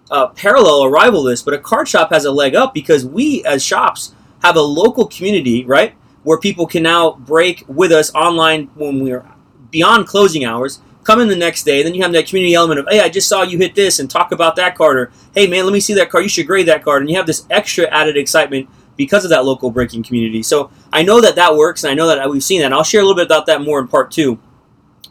uh, 0.09 0.29
parallel 0.29 0.79
or 0.79 0.89
rival 0.89 1.21
this, 1.21 1.43
but 1.43 1.53
a 1.53 1.59
card 1.59 1.87
shop 1.87 2.09
has 2.09 2.25
a 2.25 2.31
leg 2.31 2.55
up 2.55 2.73
because 2.73 3.05
we 3.05 3.45
as 3.45 3.63
shops 3.63 4.15
have 4.41 4.55
a 4.55 4.61
local 4.61 5.05
community, 5.05 5.63
right? 5.65 5.93
where 6.23 6.37
people 6.37 6.67
can 6.67 6.83
now 6.83 7.11
break 7.11 7.63
with 7.67 7.91
us 7.91 8.13
online 8.13 8.69
when 8.75 9.03
we're 9.03 9.25
beyond 9.71 10.07
closing 10.07 10.45
hours. 10.45 10.79
Come 11.09 11.21
in 11.21 11.27
the 11.27 11.35
next 11.35 11.63
day, 11.63 11.81
then 11.81 11.95
you 11.95 12.03
have 12.03 12.11
that 12.11 12.27
community 12.27 12.53
element 12.53 12.81
of, 12.81 12.85
hey, 12.87 12.99
I 12.99 13.09
just 13.09 13.27
saw 13.27 13.41
you 13.41 13.57
hit 13.57 13.73
this, 13.73 13.97
and 13.97 14.07
talk 14.07 14.31
about 14.31 14.55
that 14.57 14.75
card, 14.75 14.95
or 14.95 15.11
hey, 15.33 15.47
man, 15.47 15.63
let 15.65 15.73
me 15.73 15.79
see 15.79 15.95
that 15.95 16.11
card. 16.11 16.23
You 16.23 16.29
should 16.29 16.45
grade 16.45 16.67
that 16.67 16.83
card, 16.83 17.01
and 17.01 17.09
you 17.09 17.15
have 17.15 17.25
this 17.25 17.47
extra 17.49 17.87
added 17.87 18.15
excitement 18.15 18.69
because 18.95 19.23
of 19.23 19.31
that 19.31 19.43
local 19.43 19.71
breaking 19.71 20.03
community. 20.03 20.43
So 20.43 20.69
I 20.93 21.01
know 21.01 21.19
that 21.19 21.33
that 21.33 21.55
works, 21.55 21.83
and 21.83 21.89
I 21.89 21.95
know 21.95 22.05
that 22.05 22.29
we've 22.29 22.43
seen 22.43 22.59
that. 22.59 22.65
And 22.65 22.75
I'll 22.75 22.83
share 22.83 23.01
a 23.01 23.03
little 23.03 23.15
bit 23.15 23.25
about 23.25 23.47
that 23.47 23.63
more 23.63 23.79
in 23.79 23.87
part 23.87 24.11
two. 24.11 24.37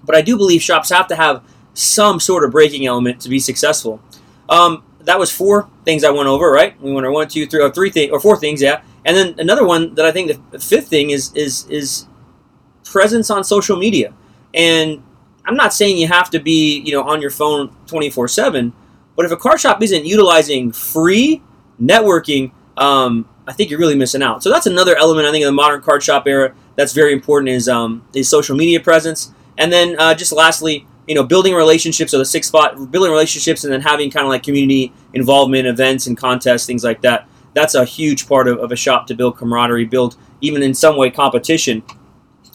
But 0.04 0.14
I 0.14 0.22
do 0.22 0.36
believe 0.36 0.62
shops 0.62 0.90
have 0.90 1.08
to 1.08 1.16
have 1.16 1.42
some 1.74 2.20
sort 2.20 2.44
of 2.44 2.52
breaking 2.52 2.86
element 2.86 3.20
to 3.22 3.28
be 3.28 3.40
successful. 3.40 4.00
Um, 4.48 4.84
that 5.00 5.18
was 5.18 5.32
four 5.32 5.68
things 5.84 6.04
I 6.04 6.12
went 6.12 6.28
over, 6.28 6.48
right? 6.52 6.80
We 6.80 6.92
went 6.92 7.06
over 7.06 7.12
one, 7.12 7.26
two, 7.26 7.44
three, 7.48 7.60
or 7.60 7.72
three 7.72 7.90
things, 7.90 8.12
or 8.12 8.20
four 8.20 8.36
things, 8.36 8.62
yeah. 8.62 8.82
And 9.04 9.16
then 9.16 9.34
another 9.38 9.66
one 9.66 9.96
that 9.96 10.06
I 10.06 10.12
think 10.12 10.30
the 10.52 10.60
fifth 10.60 10.86
thing 10.86 11.10
is 11.10 11.32
is 11.34 11.66
is 11.66 12.06
presence 12.84 13.30
on 13.30 13.42
social 13.42 13.76
media. 13.76 14.14
And 14.54 15.02
I'm 15.48 15.56
not 15.56 15.72
saying 15.72 15.96
you 15.96 16.08
have 16.08 16.30
to 16.30 16.38
be, 16.38 16.80
you 16.80 16.92
know, 16.92 17.02
on 17.02 17.22
your 17.22 17.30
phone 17.30 17.70
24/7, 17.86 18.72
but 19.16 19.24
if 19.24 19.32
a 19.32 19.36
car 19.36 19.56
shop 19.56 19.82
isn't 19.82 20.04
utilizing 20.04 20.72
free 20.72 21.42
networking, 21.82 22.52
um, 22.76 23.26
I 23.46 23.52
think 23.54 23.70
you're 23.70 23.80
really 23.80 23.96
missing 23.96 24.22
out. 24.22 24.42
So 24.42 24.50
that's 24.50 24.66
another 24.66 24.94
element 24.96 25.26
I 25.26 25.32
think 25.32 25.42
in 25.42 25.46
the 25.46 25.52
modern 25.52 25.80
card 25.80 26.02
shop 26.02 26.26
era 26.26 26.52
that's 26.76 26.92
very 26.92 27.12
important 27.12 27.48
is 27.48 27.68
um, 27.68 28.04
is 28.12 28.28
social 28.28 28.56
media 28.56 28.78
presence. 28.78 29.32
And 29.56 29.72
then 29.72 29.98
uh, 29.98 30.14
just 30.14 30.32
lastly, 30.32 30.86
you 31.06 31.14
know, 31.14 31.24
building 31.24 31.54
relationships 31.54 32.12
or 32.12 32.18
the 32.18 32.26
six 32.26 32.46
spot, 32.46 32.92
building 32.92 33.10
relationships, 33.10 33.64
and 33.64 33.72
then 33.72 33.80
having 33.80 34.10
kind 34.10 34.26
of 34.26 34.30
like 34.30 34.42
community 34.42 34.92
involvement, 35.14 35.66
events 35.66 36.06
and 36.06 36.16
contests, 36.16 36.66
things 36.66 36.84
like 36.84 37.00
that 37.00 37.26
that's 37.54 37.74
a 37.74 37.84
huge 37.84 38.28
part 38.28 38.46
of, 38.46 38.58
of 38.58 38.70
a 38.70 38.76
shop 38.76 39.06
to 39.08 39.14
build 39.14 39.36
camaraderie, 39.36 39.84
build 39.84 40.16
even 40.40 40.62
in 40.62 40.74
some 40.74 40.96
way 40.96 41.10
competition 41.10 41.82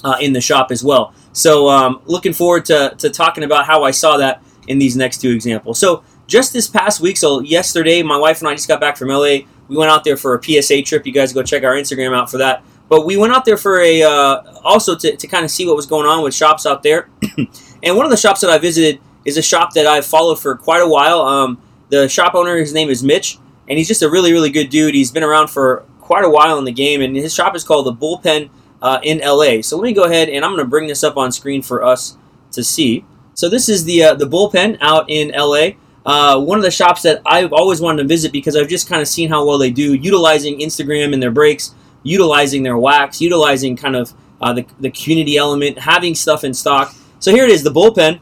uh, 0.03 0.17
in 0.19 0.33
the 0.33 0.41
shop 0.41 0.71
as 0.71 0.83
well. 0.83 1.13
So, 1.31 1.69
um, 1.69 2.01
looking 2.05 2.33
forward 2.33 2.65
to, 2.65 2.95
to 2.97 3.09
talking 3.09 3.43
about 3.43 3.65
how 3.65 3.83
I 3.83 3.91
saw 3.91 4.17
that 4.17 4.43
in 4.67 4.79
these 4.79 4.95
next 4.95 5.21
two 5.21 5.31
examples. 5.31 5.79
So, 5.79 6.03
just 6.27 6.53
this 6.53 6.67
past 6.67 7.01
week, 7.01 7.17
so 7.17 7.41
yesterday, 7.41 8.01
my 8.01 8.17
wife 8.17 8.39
and 8.39 8.47
I 8.47 8.53
just 8.53 8.67
got 8.67 8.79
back 8.79 8.97
from 8.97 9.09
LA. 9.09 9.39
We 9.67 9.77
went 9.77 9.91
out 9.91 10.03
there 10.03 10.17
for 10.17 10.35
a 10.35 10.43
PSA 10.43 10.83
trip. 10.83 11.05
You 11.05 11.13
guys 11.13 11.33
go 11.33 11.43
check 11.43 11.63
our 11.63 11.73
Instagram 11.73 12.15
out 12.15 12.29
for 12.29 12.37
that. 12.37 12.63
But 12.89 13.05
we 13.05 13.17
went 13.17 13.33
out 13.33 13.45
there 13.45 13.57
for 13.57 13.79
a 13.79 14.03
uh, 14.03 14.41
also 14.63 14.95
to, 14.95 15.15
to 15.15 15.27
kind 15.27 15.43
of 15.43 15.51
see 15.51 15.65
what 15.65 15.75
was 15.75 15.85
going 15.85 16.05
on 16.05 16.23
with 16.23 16.33
shops 16.33 16.65
out 16.65 16.83
there. 16.83 17.09
and 17.83 17.97
one 17.97 18.05
of 18.05 18.11
the 18.11 18.17
shops 18.17 18.41
that 18.41 18.49
I 18.49 18.57
visited 18.57 19.01
is 19.25 19.37
a 19.37 19.41
shop 19.41 19.73
that 19.73 19.87
I've 19.87 20.05
followed 20.05 20.39
for 20.39 20.55
quite 20.55 20.81
a 20.81 20.87
while. 20.87 21.21
Um, 21.21 21.61
the 21.89 22.07
shop 22.07 22.35
owner, 22.35 22.57
his 22.57 22.73
name 22.73 22.89
is 22.89 23.03
Mitch 23.03 23.37
and 23.67 23.77
he's 23.77 23.87
just 23.87 24.01
a 24.01 24.09
really, 24.09 24.31
really 24.31 24.49
good 24.49 24.69
dude. 24.69 24.95
He's 24.95 25.11
been 25.11 25.23
around 25.23 25.47
for 25.47 25.85
quite 26.01 26.25
a 26.25 26.29
while 26.29 26.57
in 26.59 26.65
the 26.65 26.71
game, 26.71 27.01
and 27.01 27.15
his 27.15 27.33
shop 27.33 27.55
is 27.55 27.63
called 27.63 27.85
the 27.85 27.93
Bullpen 27.93 28.49
uh, 28.83 28.99
in 29.01 29.19
LA. 29.19 29.61
So 29.61 29.77
let 29.77 29.83
me 29.83 29.93
go 29.93 30.03
ahead 30.03 30.29
and 30.29 30.45
I'm 30.45 30.51
going 30.51 30.63
to 30.63 30.69
bring 30.69 30.87
this 30.87 31.03
up 31.03 31.17
on 31.17 31.31
screen 31.31 31.63
for 31.63 31.83
us 31.83 32.17
to 32.51 32.63
see. 32.63 33.05
So 33.33 33.49
this 33.49 33.69
is 33.69 33.85
the 33.85 34.03
uh, 34.03 34.13
the 34.13 34.25
Bullpen 34.25 34.77
out 34.81 35.05
in 35.09 35.29
LA. 35.29 35.69
Uh, 36.05 36.39
one 36.39 36.59
of 36.59 36.63
the 36.63 36.69
shops 36.69 37.01
that 37.03 37.21
I've 37.25 37.53
always 37.53 37.79
wanted 37.79 38.03
to 38.03 38.07
visit 38.07 38.33
because 38.33 38.57
I've 38.57 38.67
just 38.67 38.89
kind 38.89 39.01
of 39.01 39.07
seen 39.07 39.29
how 39.29 39.45
well 39.45 39.57
they 39.57 39.71
do 39.71 39.93
utilizing 39.95 40.59
Instagram 40.59 41.13
in 41.13 41.21
their 41.21 41.31
breaks, 41.31 41.73
utilizing 42.03 42.61
their 42.61 42.77
wax, 42.77 43.21
utilizing 43.21 43.77
kind 43.77 43.95
of 43.95 44.13
uh, 44.41 44.51
the, 44.51 44.65
the 44.81 44.91
community 44.91 45.37
element, 45.37 45.79
having 45.79 46.13
stuff 46.13 46.43
in 46.43 46.53
stock. 46.53 46.93
So 47.19 47.31
here 47.31 47.45
it 47.45 47.51
is, 47.51 47.63
the 47.63 47.71
Bullpen. 47.71 48.19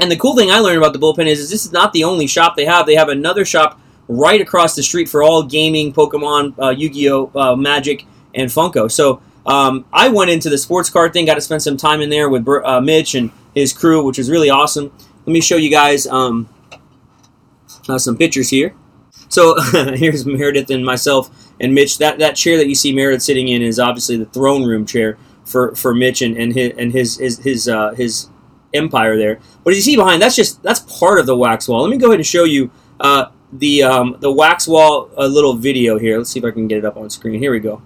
And 0.00 0.10
the 0.10 0.16
cool 0.16 0.36
thing 0.36 0.50
I 0.50 0.58
learned 0.58 0.78
about 0.78 0.92
the 0.92 0.98
Bullpen 0.98 1.26
is, 1.26 1.38
is 1.38 1.50
this 1.50 1.64
is 1.64 1.72
not 1.72 1.92
the 1.92 2.02
only 2.02 2.26
shop 2.26 2.56
they 2.56 2.64
have. 2.64 2.84
They 2.84 2.96
have 2.96 3.08
another 3.08 3.44
shop 3.44 3.80
right 4.08 4.40
across 4.40 4.74
the 4.74 4.82
street 4.82 5.08
for 5.08 5.22
all 5.22 5.44
gaming, 5.44 5.92
Pokemon, 5.92 6.54
uh, 6.60 6.70
Yu-Gi-Oh, 6.70 7.30
uh, 7.34 7.56
Magic, 7.56 8.04
and 8.34 8.50
Funko. 8.50 8.90
So 8.90 9.22
um, 9.48 9.86
I 9.94 10.10
went 10.10 10.30
into 10.30 10.50
the 10.50 10.58
sports 10.58 10.90
car 10.90 11.08
thing, 11.08 11.24
got 11.24 11.34
to 11.34 11.40
spend 11.40 11.62
some 11.62 11.78
time 11.78 12.02
in 12.02 12.10
there 12.10 12.28
with 12.28 12.46
uh, 12.46 12.82
Mitch 12.82 13.14
and 13.14 13.32
his 13.54 13.72
crew, 13.72 14.04
which 14.04 14.18
was 14.18 14.30
really 14.30 14.50
awesome. 14.50 14.92
Let 15.24 15.32
me 15.32 15.40
show 15.40 15.56
you 15.56 15.70
guys 15.70 16.06
um, 16.06 16.50
uh, 17.88 17.98
some 17.98 18.18
pictures 18.18 18.50
here. 18.50 18.74
So 19.30 19.58
here's 19.94 20.26
Meredith 20.26 20.68
and 20.68 20.84
myself 20.84 21.30
and 21.58 21.74
Mitch. 21.74 21.96
That 21.96 22.18
that 22.18 22.36
chair 22.36 22.58
that 22.58 22.68
you 22.68 22.74
see 22.74 22.92
Meredith 22.92 23.22
sitting 23.22 23.48
in 23.48 23.62
is 23.62 23.78
obviously 23.78 24.16
the 24.16 24.26
throne 24.26 24.64
room 24.64 24.84
chair 24.84 25.16
for, 25.46 25.74
for 25.74 25.94
Mitch 25.94 26.20
and, 26.20 26.36
and 26.36 26.52
his 26.52 26.72
and 26.76 26.92
his 26.92 27.16
his 27.16 27.38
his, 27.38 27.68
uh, 27.68 27.92
his 27.92 28.28
empire 28.74 29.16
there. 29.16 29.40
But 29.64 29.70
as 29.70 29.78
you 29.78 29.82
see 29.82 29.96
behind, 29.96 30.20
that's 30.20 30.36
just 30.36 30.62
that's 30.62 30.80
part 30.80 31.18
of 31.18 31.24
the 31.24 31.36
wax 31.36 31.68
wall. 31.68 31.80
Let 31.80 31.90
me 31.90 31.96
go 31.96 32.08
ahead 32.08 32.20
and 32.20 32.26
show 32.26 32.44
you 32.44 32.70
uh, 33.00 33.30
the 33.50 33.82
um, 33.82 34.18
the 34.20 34.30
wax 34.30 34.68
wall 34.68 35.10
a 35.16 35.26
little 35.26 35.54
video 35.54 35.98
here. 35.98 36.18
Let's 36.18 36.28
see 36.28 36.38
if 36.38 36.44
I 36.44 36.50
can 36.50 36.68
get 36.68 36.78
it 36.78 36.84
up 36.84 36.98
on 36.98 37.08
screen. 37.08 37.38
Here 37.38 37.50
we 37.50 37.60
go. 37.60 37.80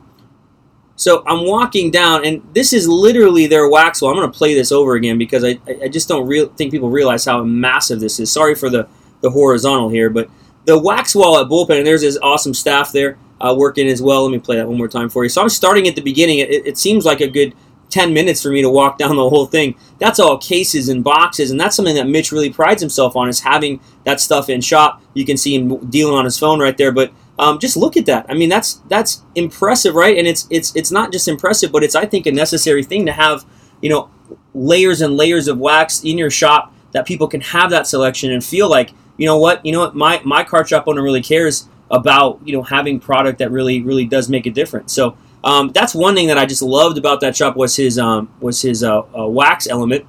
So 0.96 1.24
I'm 1.26 1.46
walking 1.46 1.90
down, 1.90 2.24
and 2.24 2.42
this 2.54 2.72
is 2.72 2.86
literally 2.86 3.46
their 3.46 3.68
wax 3.68 4.02
wall. 4.02 4.10
I'm 4.10 4.18
going 4.18 4.30
to 4.30 4.36
play 4.36 4.54
this 4.54 4.70
over 4.70 4.94
again 4.94 5.18
because 5.18 5.42
I, 5.42 5.58
I 5.82 5.88
just 5.88 6.08
don't 6.08 6.28
think 6.56 6.70
people 6.70 6.90
realize 6.90 7.24
how 7.24 7.42
massive 7.42 8.00
this 8.00 8.20
is. 8.20 8.30
Sorry 8.30 8.54
for 8.54 8.68
the, 8.68 8.88
the 9.20 9.30
horizontal 9.30 9.88
here, 9.88 10.10
but 10.10 10.28
the 10.64 10.78
wax 10.78 11.14
wall 11.14 11.38
at 11.38 11.48
Bullpen, 11.48 11.78
and 11.78 11.86
there's 11.86 12.02
this 12.02 12.18
awesome 12.22 12.54
staff 12.54 12.92
there 12.92 13.18
uh, 13.40 13.54
working 13.56 13.88
as 13.88 14.00
well. 14.00 14.22
Let 14.24 14.32
me 14.32 14.38
play 14.38 14.56
that 14.56 14.68
one 14.68 14.78
more 14.78 14.88
time 14.88 15.08
for 15.08 15.24
you. 15.24 15.28
So 15.28 15.42
I'm 15.42 15.48
starting 15.48 15.88
at 15.88 15.96
the 15.96 16.02
beginning. 16.02 16.38
It, 16.38 16.50
it 16.50 16.78
seems 16.78 17.04
like 17.04 17.20
a 17.20 17.28
good 17.28 17.54
10 17.90 18.14
minutes 18.14 18.42
for 18.42 18.50
me 18.50 18.62
to 18.62 18.70
walk 18.70 18.98
down 18.98 19.16
the 19.16 19.28
whole 19.28 19.46
thing. 19.46 19.74
That's 19.98 20.20
all 20.20 20.38
cases 20.38 20.88
and 20.88 21.02
boxes, 21.02 21.50
and 21.50 21.60
that's 21.60 21.76
something 21.76 21.96
that 21.96 22.08
Mitch 22.08 22.32
really 22.32 22.50
prides 22.50 22.80
himself 22.80 23.16
on 23.16 23.28
is 23.28 23.40
having 23.40 23.80
that 24.04 24.20
stuff 24.20 24.48
in 24.48 24.60
shop. 24.60 25.02
You 25.14 25.24
can 25.24 25.36
see 25.36 25.54
him 25.54 25.90
dealing 25.90 26.14
on 26.14 26.24
his 26.24 26.38
phone 26.38 26.60
right 26.60 26.76
there, 26.76 26.92
but 26.92 27.12
um, 27.38 27.58
just 27.58 27.76
look 27.76 27.96
at 27.96 28.06
that. 28.06 28.26
I 28.28 28.34
mean, 28.34 28.48
that's 28.48 28.74
that's 28.88 29.22
impressive, 29.34 29.94
right? 29.94 30.16
And 30.16 30.26
it's 30.26 30.46
it's 30.50 30.74
it's 30.76 30.90
not 30.90 31.12
just 31.12 31.28
impressive, 31.28 31.72
but 31.72 31.82
it's 31.82 31.94
I 31.94 32.04
think 32.04 32.26
a 32.26 32.32
necessary 32.32 32.82
thing 32.82 33.06
to 33.06 33.12
have, 33.12 33.44
you 33.80 33.88
know, 33.88 34.10
layers 34.54 35.00
and 35.00 35.16
layers 35.16 35.48
of 35.48 35.58
wax 35.58 36.02
in 36.04 36.18
your 36.18 36.30
shop 36.30 36.74
that 36.92 37.06
people 37.06 37.26
can 37.26 37.40
have 37.40 37.70
that 37.70 37.86
selection 37.86 38.30
and 38.30 38.44
feel 38.44 38.68
like, 38.68 38.92
you 39.16 39.26
know 39.26 39.38
what, 39.38 39.64
you 39.64 39.72
know 39.72 39.80
what, 39.80 39.94
my 39.94 40.20
my 40.24 40.44
card 40.44 40.68
shop 40.68 40.84
owner 40.86 41.02
really 41.02 41.22
cares 41.22 41.68
about 41.90 42.40
you 42.44 42.52
know 42.52 42.62
having 42.62 42.98
product 42.98 43.38
that 43.38 43.50
really 43.50 43.82
really 43.82 44.04
does 44.04 44.28
make 44.28 44.46
a 44.46 44.50
difference. 44.50 44.92
So 44.92 45.16
um, 45.42 45.72
that's 45.72 45.94
one 45.94 46.14
thing 46.14 46.28
that 46.28 46.38
I 46.38 46.46
just 46.46 46.62
loved 46.62 46.98
about 46.98 47.20
that 47.20 47.34
shop 47.34 47.56
was 47.56 47.76
his 47.76 47.98
um, 47.98 48.30
was 48.40 48.60
his 48.60 48.84
uh, 48.84 49.02
uh, 49.18 49.26
wax 49.26 49.66
element. 49.66 50.06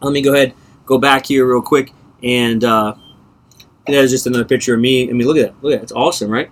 Let 0.00 0.12
me 0.12 0.22
go 0.22 0.32
ahead 0.32 0.54
go 0.84 0.98
back 0.98 1.26
here 1.26 1.46
real 1.46 1.62
quick 1.62 1.92
and. 2.22 2.62
Uh, 2.62 2.94
there's 3.86 4.10
just 4.10 4.26
another 4.26 4.44
picture 4.44 4.74
of 4.74 4.80
me. 4.80 5.08
I 5.08 5.12
mean, 5.12 5.26
look 5.26 5.36
at 5.36 5.46
that. 5.46 5.62
Look 5.62 5.72
at 5.72 5.78
that. 5.78 5.82
It's 5.84 5.92
awesome, 5.92 6.30
right? 6.30 6.50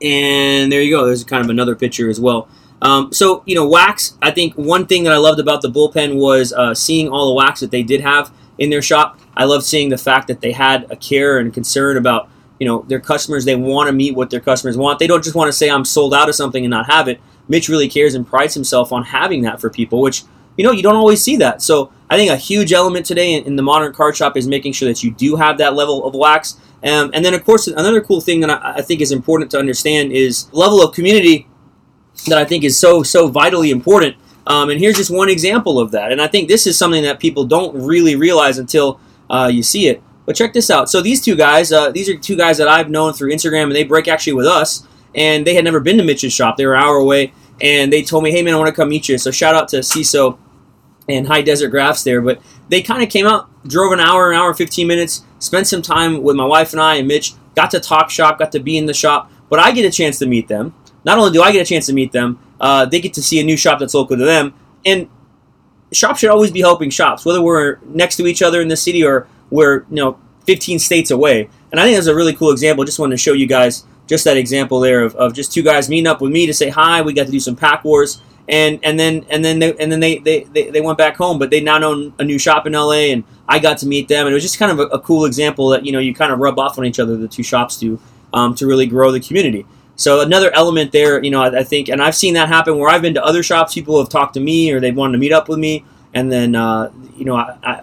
And 0.00 0.72
there 0.72 0.82
you 0.82 0.94
go. 0.94 1.06
There's 1.06 1.24
kind 1.24 1.44
of 1.44 1.50
another 1.50 1.76
picture 1.76 2.10
as 2.10 2.20
well. 2.20 2.48
Um, 2.80 3.12
so, 3.12 3.44
you 3.46 3.54
know, 3.54 3.66
wax, 3.68 4.18
I 4.20 4.32
think 4.32 4.54
one 4.54 4.86
thing 4.86 5.04
that 5.04 5.12
I 5.12 5.16
loved 5.16 5.38
about 5.38 5.62
the 5.62 5.70
bullpen 5.70 6.16
was 6.16 6.52
uh, 6.52 6.74
seeing 6.74 7.08
all 7.08 7.28
the 7.28 7.34
wax 7.34 7.60
that 7.60 7.70
they 7.70 7.84
did 7.84 8.00
have 8.00 8.32
in 8.58 8.70
their 8.70 8.82
shop. 8.82 9.20
I 9.36 9.44
loved 9.44 9.64
seeing 9.64 9.88
the 9.88 9.98
fact 9.98 10.26
that 10.26 10.40
they 10.40 10.52
had 10.52 10.90
a 10.90 10.96
care 10.96 11.38
and 11.38 11.54
concern 11.54 11.96
about, 11.96 12.28
you 12.58 12.66
know, 12.66 12.84
their 12.88 12.98
customers. 12.98 13.44
They 13.44 13.54
want 13.54 13.86
to 13.86 13.92
meet 13.92 14.16
what 14.16 14.30
their 14.30 14.40
customers 14.40 14.76
want. 14.76 14.98
They 14.98 15.06
don't 15.06 15.22
just 15.22 15.36
want 15.36 15.48
to 15.48 15.52
say, 15.52 15.70
I'm 15.70 15.84
sold 15.84 16.12
out 16.12 16.28
of 16.28 16.34
something 16.34 16.64
and 16.64 16.70
not 16.70 16.90
have 16.90 17.06
it. 17.06 17.20
Mitch 17.46 17.68
really 17.68 17.88
cares 17.88 18.14
and 18.14 18.26
prides 18.26 18.54
himself 18.54 18.92
on 18.92 19.04
having 19.04 19.42
that 19.42 19.60
for 19.60 19.70
people, 19.70 20.00
which, 20.00 20.24
you 20.56 20.64
know, 20.64 20.72
you 20.72 20.82
don't 20.82 20.96
always 20.96 21.22
see 21.22 21.36
that. 21.36 21.62
So 21.62 21.92
I 22.10 22.16
think 22.16 22.30
a 22.30 22.36
huge 22.36 22.72
element 22.72 23.06
today 23.06 23.34
in, 23.34 23.44
in 23.44 23.56
the 23.56 23.62
modern 23.62 23.92
card 23.92 24.16
shop 24.16 24.36
is 24.36 24.46
making 24.46 24.72
sure 24.72 24.88
that 24.88 25.02
you 25.02 25.10
do 25.10 25.36
have 25.36 25.58
that 25.58 25.74
level 25.74 26.04
of 26.04 26.14
wax. 26.14 26.58
Um, 26.84 27.10
and 27.14 27.24
then, 27.24 27.32
of 27.32 27.44
course, 27.44 27.68
another 27.68 28.00
cool 28.00 28.20
thing 28.20 28.40
that 28.40 28.50
I, 28.50 28.74
I 28.76 28.82
think 28.82 29.00
is 29.00 29.12
important 29.12 29.50
to 29.52 29.58
understand 29.58 30.12
is 30.12 30.52
level 30.52 30.82
of 30.82 30.94
community 30.94 31.46
that 32.26 32.38
I 32.38 32.44
think 32.44 32.64
is 32.64 32.78
so 32.78 33.02
so 33.02 33.28
vitally 33.28 33.70
important. 33.70 34.16
Um, 34.46 34.70
and 34.70 34.80
here's 34.80 34.96
just 34.96 35.10
one 35.10 35.28
example 35.28 35.78
of 35.78 35.92
that. 35.92 36.12
And 36.12 36.20
I 36.20 36.26
think 36.26 36.48
this 36.48 36.66
is 36.66 36.76
something 36.76 37.02
that 37.04 37.20
people 37.20 37.44
don't 37.44 37.74
really 37.74 38.16
realize 38.16 38.58
until 38.58 39.00
uh, 39.30 39.48
you 39.52 39.62
see 39.62 39.86
it. 39.86 40.02
But 40.26 40.36
check 40.36 40.52
this 40.52 40.70
out. 40.70 40.90
So 40.90 41.00
these 41.00 41.20
two 41.20 41.36
guys, 41.36 41.72
uh, 41.72 41.90
these 41.90 42.08
are 42.08 42.16
two 42.16 42.36
guys 42.36 42.58
that 42.58 42.68
I've 42.68 42.90
known 42.90 43.12
through 43.12 43.32
Instagram, 43.32 43.64
and 43.64 43.74
they 43.74 43.84
break 43.84 44.08
actually 44.08 44.34
with 44.34 44.46
us. 44.46 44.86
And 45.14 45.46
they 45.46 45.54
had 45.54 45.64
never 45.64 45.80
been 45.80 45.98
to 45.98 46.04
Mitch's 46.04 46.32
shop. 46.32 46.56
They 46.56 46.66
were 46.66 46.74
an 46.74 46.82
hour 46.82 46.96
away, 46.96 47.32
and 47.60 47.92
they 47.92 48.02
told 48.02 48.24
me, 48.24 48.30
"Hey 48.30 48.42
man, 48.42 48.54
I 48.54 48.58
want 48.58 48.68
to 48.68 48.74
come 48.74 48.88
meet 48.88 49.08
you." 49.08 49.18
So 49.18 49.30
shout 49.30 49.54
out 49.54 49.68
to 49.68 49.78
CISO 49.78 50.38
and 51.08 51.26
High 51.26 51.42
Desert 51.42 51.68
Grafts 51.68 52.04
there. 52.04 52.20
But 52.20 52.40
they 52.68 52.82
kind 52.82 53.02
of 53.02 53.08
came 53.08 53.26
out, 53.26 53.48
drove 53.66 53.92
an 53.92 54.00
hour, 54.00 54.30
an 54.30 54.38
hour 54.38 54.48
and 54.48 54.56
15 54.56 54.86
minutes, 54.86 55.24
spent 55.38 55.66
some 55.66 55.82
time 55.82 56.22
with 56.22 56.36
my 56.36 56.44
wife 56.44 56.72
and 56.72 56.80
I 56.80 56.96
and 56.96 57.08
Mitch, 57.08 57.34
got 57.54 57.70
to 57.72 57.80
talk 57.80 58.10
shop, 58.10 58.38
got 58.38 58.52
to 58.52 58.60
be 58.60 58.76
in 58.76 58.86
the 58.86 58.94
shop. 58.94 59.30
But 59.48 59.58
I 59.58 59.72
get 59.72 59.84
a 59.84 59.90
chance 59.90 60.18
to 60.20 60.26
meet 60.26 60.48
them. 60.48 60.74
Not 61.04 61.18
only 61.18 61.32
do 61.32 61.42
I 61.42 61.52
get 61.52 61.62
a 61.62 61.68
chance 61.68 61.86
to 61.86 61.92
meet 61.92 62.12
them, 62.12 62.38
uh, 62.60 62.86
they 62.86 63.00
get 63.00 63.14
to 63.14 63.22
see 63.22 63.40
a 63.40 63.44
new 63.44 63.56
shop 63.56 63.80
that's 63.80 63.94
local 63.94 64.16
to 64.16 64.24
them. 64.24 64.54
And 64.86 65.08
shops 65.92 66.20
should 66.20 66.30
always 66.30 66.50
be 66.50 66.60
helping 66.60 66.90
shops, 66.90 67.24
whether 67.24 67.42
we're 67.42 67.78
next 67.84 68.16
to 68.16 68.26
each 68.26 68.42
other 68.42 68.60
in 68.60 68.68
the 68.68 68.76
city 68.76 69.04
or 69.04 69.26
we're 69.50 69.80
you 69.90 69.96
know 69.96 70.18
15 70.46 70.78
states 70.78 71.10
away. 71.10 71.48
And 71.70 71.80
I 71.80 71.84
think 71.84 71.96
that's 71.96 72.06
a 72.06 72.14
really 72.14 72.34
cool 72.34 72.50
example. 72.50 72.84
Just 72.84 72.98
wanted 72.98 73.16
to 73.16 73.22
show 73.22 73.32
you 73.32 73.46
guys 73.46 73.84
just 74.06 74.24
that 74.24 74.36
example 74.36 74.80
there 74.80 75.02
of, 75.02 75.14
of 75.16 75.34
just 75.34 75.52
two 75.52 75.62
guys 75.62 75.88
meeting 75.88 76.06
up 76.06 76.20
with 76.20 76.32
me 76.32 76.46
to 76.46 76.54
say 76.54 76.68
hi. 76.68 77.02
We 77.02 77.12
got 77.12 77.26
to 77.26 77.32
do 77.32 77.40
some 77.40 77.56
pack 77.56 77.84
wars 77.84 78.20
and 78.48 78.80
and 78.82 78.98
then 78.98 79.24
and 79.30 79.44
then 79.44 79.58
they 79.58 79.74
and 79.76 79.90
then 79.90 80.00
they, 80.00 80.18
they, 80.18 80.44
they, 80.44 80.70
they 80.70 80.80
went 80.80 80.98
back 80.98 81.16
home 81.16 81.38
but 81.38 81.50
they 81.50 81.60
now 81.60 81.82
own 81.82 82.12
a 82.18 82.24
new 82.24 82.38
shop 82.38 82.66
in 82.66 82.72
LA 82.72 83.12
and 83.12 83.24
I 83.48 83.58
got 83.58 83.78
to 83.78 83.86
meet 83.86 84.08
them 84.08 84.26
and 84.26 84.32
it 84.32 84.34
was 84.34 84.42
just 84.42 84.58
kind 84.58 84.72
of 84.72 84.80
a, 84.80 84.86
a 84.94 85.00
cool 85.00 85.24
example 85.24 85.68
that 85.68 85.86
you 85.86 85.92
know 85.92 85.98
you 85.98 86.14
kind 86.14 86.32
of 86.32 86.38
rub 86.38 86.58
off 86.58 86.78
on 86.78 86.84
each 86.84 86.98
other 86.98 87.16
the 87.16 87.28
two 87.28 87.42
shops 87.42 87.78
do 87.78 88.00
um, 88.32 88.54
to 88.56 88.66
really 88.66 88.86
grow 88.86 89.12
the 89.12 89.20
community. 89.20 89.66
So 89.94 90.20
another 90.20 90.50
element 90.54 90.90
there 90.90 91.22
you 91.22 91.30
know 91.30 91.42
I, 91.42 91.60
I, 91.60 91.64
think 91.64 91.88
and 91.88 92.02
I've 92.02 92.16
seen 92.16 92.34
that 92.34 92.48
happen 92.48 92.78
where 92.78 92.88
I've 92.88 93.02
been 93.02 93.14
to 93.14 93.24
other 93.24 93.42
shops 93.42 93.74
people 93.74 93.98
have 93.98 94.08
talked 94.08 94.34
to 94.34 94.40
me 94.40 94.72
or 94.72 94.80
they've 94.80 94.96
wanted 94.96 95.12
to 95.12 95.18
meet 95.18 95.32
up 95.32 95.48
with 95.48 95.58
me 95.58 95.84
and 96.14 96.30
then 96.30 96.56
uh, 96.56 96.90
you 97.16 97.24
know 97.24 97.36
I, 97.36 97.56
I, 97.62 97.82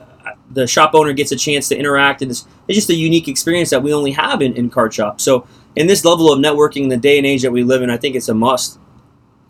the 0.52 0.68
shop 0.68 0.92
owner 0.94 1.14
gets 1.14 1.32
a 1.32 1.36
chance 1.36 1.70
to 1.70 1.78
interact 1.78 2.22
and 2.22 2.32
it's, 2.32 2.46
it's 2.68 2.76
just 2.76 2.90
a 2.90 2.96
unique 2.96 3.28
experience 3.28 3.70
that 3.70 3.84
we 3.84 3.94
only 3.94 4.12
have 4.12 4.42
in, 4.42 4.54
in 4.54 4.70
card 4.70 4.94
shops. 4.94 5.24
So 5.24 5.48
in 5.76 5.88
this 5.88 6.04
level 6.04 6.34
of 6.34 6.40
networking 6.40 6.84
in 6.84 6.90
the 6.90 6.98
day 6.98 7.18
and 7.18 7.26
age 7.26 7.44
that 7.44 7.52
we 7.52 7.64
live 7.64 7.82
in 7.82 7.90
I 7.90 7.98
think 7.98 8.16
it's 8.16 8.30
a 8.30 8.34
must 8.34 8.80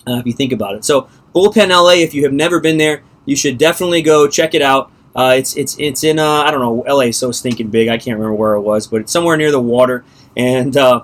uh, 0.09 0.17
if 0.17 0.25
you 0.25 0.33
think 0.33 0.51
about 0.51 0.75
it. 0.75 0.83
So 0.83 1.07
Bullpen 1.35 1.69
LA, 1.69 2.01
if 2.03 2.13
you 2.13 2.23
have 2.23 2.33
never 2.33 2.59
been 2.59 2.77
there, 2.77 3.03
you 3.25 3.35
should 3.35 3.57
definitely 3.57 4.01
go 4.01 4.27
check 4.27 4.53
it 4.53 4.61
out. 4.61 4.91
Uh, 5.15 5.35
it's 5.37 5.55
it's 5.55 5.77
it's 5.79 6.03
in 6.03 6.19
uh, 6.19 6.43
I 6.43 6.51
don't 6.51 6.61
know 6.61 6.83
LA, 6.87 7.11
so 7.11 7.31
stinking 7.31 7.69
big. 7.69 7.87
I 7.87 7.97
can't 7.97 8.17
remember 8.17 8.35
where 8.35 8.53
it 8.55 8.61
was, 8.61 8.87
but 8.87 9.01
it's 9.01 9.11
somewhere 9.11 9.37
near 9.37 9.51
the 9.51 9.59
water. 9.59 10.05
And 10.37 10.75
uh, 10.77 11.03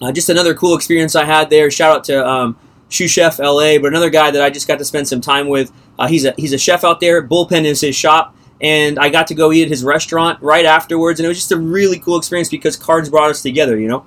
uh, 0.00 0.12
just 0.12 0.28
another 0.28 0.54
cool 0.54 0.74
experience 0.74 1.14
I 1.14 1.24
had 1.24 1.50
there. 1.50 1.70
Shout 1.70 1.96
out 1.96 2.04
to 2.04 2.26
um, 2.26 2.56
Shoe 2.88 3.08
Chef 3.08 3.38
LA, 3.38 3.78
but 3.78 3.86
another 3.86 4.10
guy 4.10 4.30
that 4.30 4.42
I 4.42 4.50
just 4.50 4.66
got 4.66 4.78
to 4.78 4.84
spend 4.84 5.06
some 5.08 5.20
time 5.20 5.48
with. 5.48 5.72
Uh, 5.98 6.08
he's 6.08 6.24
a 6.24 6.34
he's 6.36 6.52
a 6.52 6.58
chef 6.58 6.82
out 6.82 7.00
there. 7.00 7.22
Bullpen 7.26 7.64
is 7.64 7.80
his 7.82 7.94
shop, 7.94 8.34
and 8.60 8.98
I 8.98 9.10
got 9.10 9.26
to 9.28 9.34
go 9.34 9.52
eat 9.52 9.64
at 9.64 9.68
his 9.68 9.84
restaurant 9.84 10.42
right 10.42 10.64
afterwards, 10.64 11.20
and 11.20 11.24
it 11.26 11.28
was 11.28 11.38
just 11.38 11.52
a 11.52 11.58
really 11.58 11.98
cool 11.98 12.16
experience 12.16 12.48
because 12.48 12.76
cards 12.76 13.10
brought 13.10 13.30
us 13.30 13.42
together. 13.42 13.78
You 13.78 13.88
know, 13.88 14.06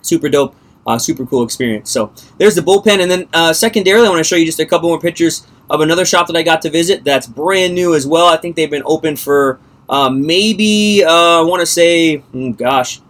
super 0.00 0.28
dope. 0.28 0.56
Uh, 0.84 0.98
super 0.98 1.24
cool 1.26 1.44
experience. 1.44 1.90
So 1.90 2.12
there's 2.38 2.56
the 2.56 2.60
bullpen, 2.60 3.00
and 3.00 3.10
then 3.10 3.28
uh, 3.32 3.52
secondarily, 3.52 4.06
I 4.06 4.10
want 4.10 4.18
to 4.18 4.24
show 4.24 4.34
you 4.34 4.44
just 4.44 4.58
a 4.58 4.66
couple 4.66 4.88
more 4.88 4.98
pictures 4.98 5.46
of 5.70 5.80
another 5.80 6.04
shop 6.04 6.26
that 6.26 6.36
I 6.36 6.42
got 6.42 6.60
to 6.62 6.70
visit. 6.70 7.04
That's 7.04 7.26
brand 7.26 7.74
new 7.74 7.94
as 7.94 8.04
well. 8.04 8.26
I 8.26 8.36
think 8.36 8.56
they've 8.56 8.70
been 8.70 8.82
open 8.84 9.16
for 9.16 9.60
uh, 9.88 10.10
maybe 10.10 11.04
uh, 11.04 11.40
I 11.40 11.42
want 11.42 11.60
to 11.60 11.66
say, 11.66 12.24
mm, 12.32 12.56
gosh, 12.56 13.00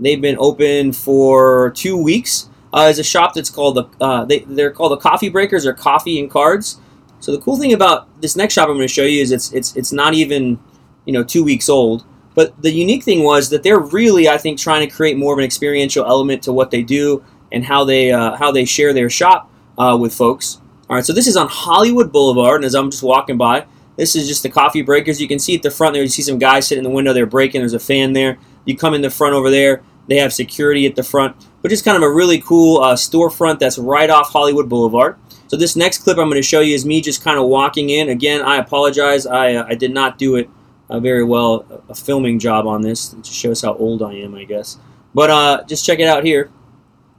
they've 0.00 0.20
been 0.20 0.36
open 0.38 0.92
for 0.92 1.70
two 1.76 2.02
weeks. 2.02 2.48
Uh, 2.72 2.86
it's 2.88 2.98
a 2.98 3.04
shop 3.04 3.34
that's 3.34 3.50
called 3.50 3.76
the 3.76 4.04
uh, 4.04 4.24
they 4.24 4.40
they're 4.40 4.70
called 4.70 4.92
the 4.92 4.96
Coffee 4.96 5.28
Breakers 5.28 5.66
or 5.66 5.72
Coffee 5.72 6.18
and 6.20 6.30
Cards. 6.30 6.80
So 7.20 7.32
the 7.32 7.40
cool 7.40 7.58
thing 7.58 7.72
about 7.72 8.08
this 8.20 8.36
next 8.36 8.54
shop 8.54 8.68
I'm 8.68 8.76
going 8.76 8.88
to 8.88 8.92
show 8.92 9.04
you 9.04 9.20
is 9.20 9.32
it's 9.32 9.52
it's 9.52 9.76
it's 9.76 9.92
not 9.92 10.14
even 10.14 10.58
you 11.04 11.12
know 11.12 11.24
two 11.24 11.44
weeks 11.44 11.68
old. 11.68 12.04
But 12.34 12.60
the 12.62 12.70
unique 12.70 13.02
thing 13.02 13.22
was 13.24 13.50
that 13.50 13.62
they're 13.62 13.80
really, 13.80 14.28
I 14.28 14.38
think, 14.38 14.58
trying 14.58 14.88
to 14.88 14.94
create 14.94 15.16
more 15.16 15.32
of 15.32 15.38
an 15.38 15.44
experiential 15.44 16.04
element 16.04 16.42
to 16.44 16.52
what 16.52 16.70
they 16.70 16.82
do 16.82 17.24
and 17.52 17.64
how 17.64 17.84
they 17.84 18.12
uh, 18.12 18.36
how 18.36 18.52
they 18.52 18.64
share 18.64 18.92
their 18.92 19.10
shop 19.10 19.50
uh, 19.78 19.96
with 20.00 20.14
folks. 20.14 20.60
All 20.88 20.96
right, 20.96 21.04
so 21.04 21.12
this 21.12 21.26
is 21.26 21.36
on 21.36 21.48
Hollywood 21.48 22.12
Boulevard, 22.12 22.56
and 22.56 22.64
as 22.64 22.74
I'm 22.74 22.90
just 22.90 23.02
walking 23.02 23.36
by, 23.36 23.66
this 23.96 24.16
is 24.16 24.26
just 24.26 24.42
the 24.42 24.48
coffee 24.48 24.82
breakers. 24.82 25.20
You 25.20 25.28
can 25.28 25.38
see 25.38 25.54
at 25.54 25.62
the 25.62 25.70
front 25.70 25.94
there, 25.94 26.02
you 26.02 26.08
see 26.08 26.22
some 26.22 26.38
guys 26.38 26.66
sitting 26.66 26.84
in 26.84 26.90
the 26.90 26.94
window. 26.94 27.12
They're 27.12 27.26
breaking. 27.26 27.60
There's 27.60 27.74
a 27.74 27.78
fan 27.78 28.12
there. 28.12 28.38
You 28.64 28.76
come 28.76 28.94
in 28.94 29.02
the 29.02 29.10
front 29.10 29.34
over 29.34 29.50
there. 29.50 29.82
They 30.08 30.16
have 30.16 30.32
security 30.32 30.86
at 30.86 30.96
the 30.96 31.04
front, 31.04 31.36
but 31.62 31.68
just 31.68 31.84
kind 31.84 31.96
of 31.96 32.02
a 32.02 32.12
really 32.12 32.40
cool 32.40 32.80
uh, 32.80 32.94
storefront 32.94 33.60
that's 33.60 33.78
right 33.78 34.10
off 34.10 34.30
Hollywood 34.30 34.68
Boulevard. 34.68 35.16
So 35.46 35.56
this 35.56 35.76
next 35.76 35.98
clip 35.98 36.18
I'm 36.18 36.28
going 36.28 36.34
to 36.34 36.42
show 36.42 36.60
you 36.60 36.74
is 36.74 36.84
me 36.84 37.00
just 37.00 37.22
kind 37.22 37.38
of 37.38 37.46
walking 37.46 37.90
in. 37.90 38.08
Again, 38.08 38.42
I 38.42 38.56
apologize. 38.56 39.26
I, 39.26 39.54
uh, 39.54 39.66
I 39.68 39.74
did 39.74 39.92
not 39.92 40.18
do 40.18 40.36
it 40.36 40.50
uh, 40.90 41.00
very 41.00 41.24
well 41.24 41.64
a 41.88 41.94
filming 41.94 42.38
job 42.38 42.66
on 42.66 42.82
this. 42.82 43.12
It 43.12 43.22
just 43.22 43.36
shows 43.36 43.62
how 43.62 43.74
old 43.74 44.02
I 44.02 44.14
am, 44.14 44.34
I 44.34 44.44
guess. 44.44 44.78
But 45.14 45.30
uh, 45.30 45.64
just 45.64 45.86
check 45.86 46.00
it 46.00 46.08
out 46.08 46.24
here. 46.24 46.50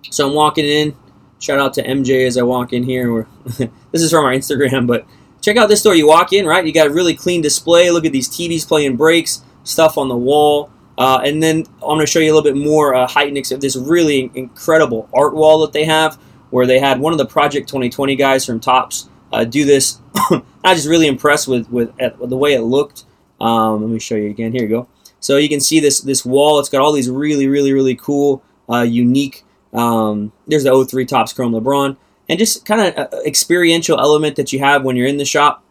So 0.10 0.28
I'm 0.28 0.36
walking 0.36 0.66
in. 0.66 0.96
Shout 1.40 1.60
out 1.60 1.74
to 1.76 1.84
MJ 1.84 2.28
as 2.28 2.38
I 2.38 2.44
walk 2.44 2.74
in 2.74 2.84
here. 2.84 3.28
this 3.46 4.02
is 4.02 4.12
from 4.12 4.26
our 4.26 4.32
Instagram, 4.32 4.86
but 4.86 5.06
check 5.42 5.58
out 5.58 5.70
this 5.70 5.80
store. 5.80 5.96
You 5.96 6.08
walk 6.08 6.34
in, 6.34 6.46
right? 6.46 6.66
You 6.66 6.74
got 6.74 6.88
a 6.88 6.92
really 6.92 7.16
clean 7.16 7.42
display. 7.42 7.90
Look 7.90 8.06
at 8.06 8.12
these 8.12 8.30
TVs 8.30 8.68
playing 8.68 8.98
breaks, 8.98 9.42
stuff 9.64 9.98
on 9.98 10.08
the 10.08 10.18
wall. 10.18 10.70
Uh, 10.98 11.22
and 11.24 11.42
then 11.42 11.66
I'm 11.76 11.96
going 11.96 12.02
to 12.02 12.06
show 12.06 12.20
you 12.20 12.32
a 12.32 12.36
little 12.36 12.44
bit 12.44 12.62
more 12.62 12.94
uh, 12.94 13.08
heightened 13.08 13.52
of 13.52 13.62
this 13.62 13.76
really 13.76 14.30
incredible 14.36 15.10
art 15.14 15.34
wall 15.34 15.62
that 15.62 15.74
they 15.74 15.86
have, 15.86 16.16
where 16.52 16.68
they 16.68 16.78
had 16.78 17.00
one 17.00 17.12
of 17.14 17.18
the 17.18 17.26
Project 17.26 17.68
2020 17.70 18.16
guys 18.18 18.46
from 18.46 18.60
Topps 18.60 19.10
uh, 19.32 19.44
do 19.44 19.66
this. 19.66 20.00
I 20.16 20.42
was 20.64 20.80
just 20.80 20.88
really 20.88 21.08
impressed 21.08 21.48
with, 21.48 21.70
with, 21.72 21.92
with 22.20 22.30
the 22.30 22.38
way 22.38 22.54
it 22.54 22.62
looked. 22.62 23.06
Um, 23.42 23.82
let 23.82 23.90
me 23.90 24.00
show 24.00 24.16
you 24.16 24.30
again. 24.30 24.52
Here 24.52 24.64
you 24.64 24.70
go. 24.70 24.88
So 25.20 25.38
you 25.38 25.50
can 25.50 25.60
see 25.60 25.80
this 25.80 26.02
this 26.02 26.26
wall. 26.26 26.60
It's 26.60 26.70
got 26.70 26.82
all 26.82 26.94
these 26.94 27.10
really, 27.10 27.48
really, 27.48 27.74
really 27.74 27.96
cool, 27.96 28.44
uh, 28.70 28.82
unique. 28.82 29.44
Um, 29.74 30.32
there's 30.48 30.64
the 30.64 30.72
O3 30.72 31.08
Topps 31.08 31.34
Chrome 31.34 31.54
LeBron, 31.54 31.98
and 32.30 32.40
just 32.40 32.66
kind 32.66 32.82
of 32.82 32.98
uh, 32.98 33.18
experiential 33.26 34.00
element 34.00 34.36
that 34.36 34.54
you 34.54 34.60
have 34.60 34.84
when 34.84 34.96
you're 34.96 35.08
in 35.08 35.18
the 35.18 35.26
shop. 35.26 35.64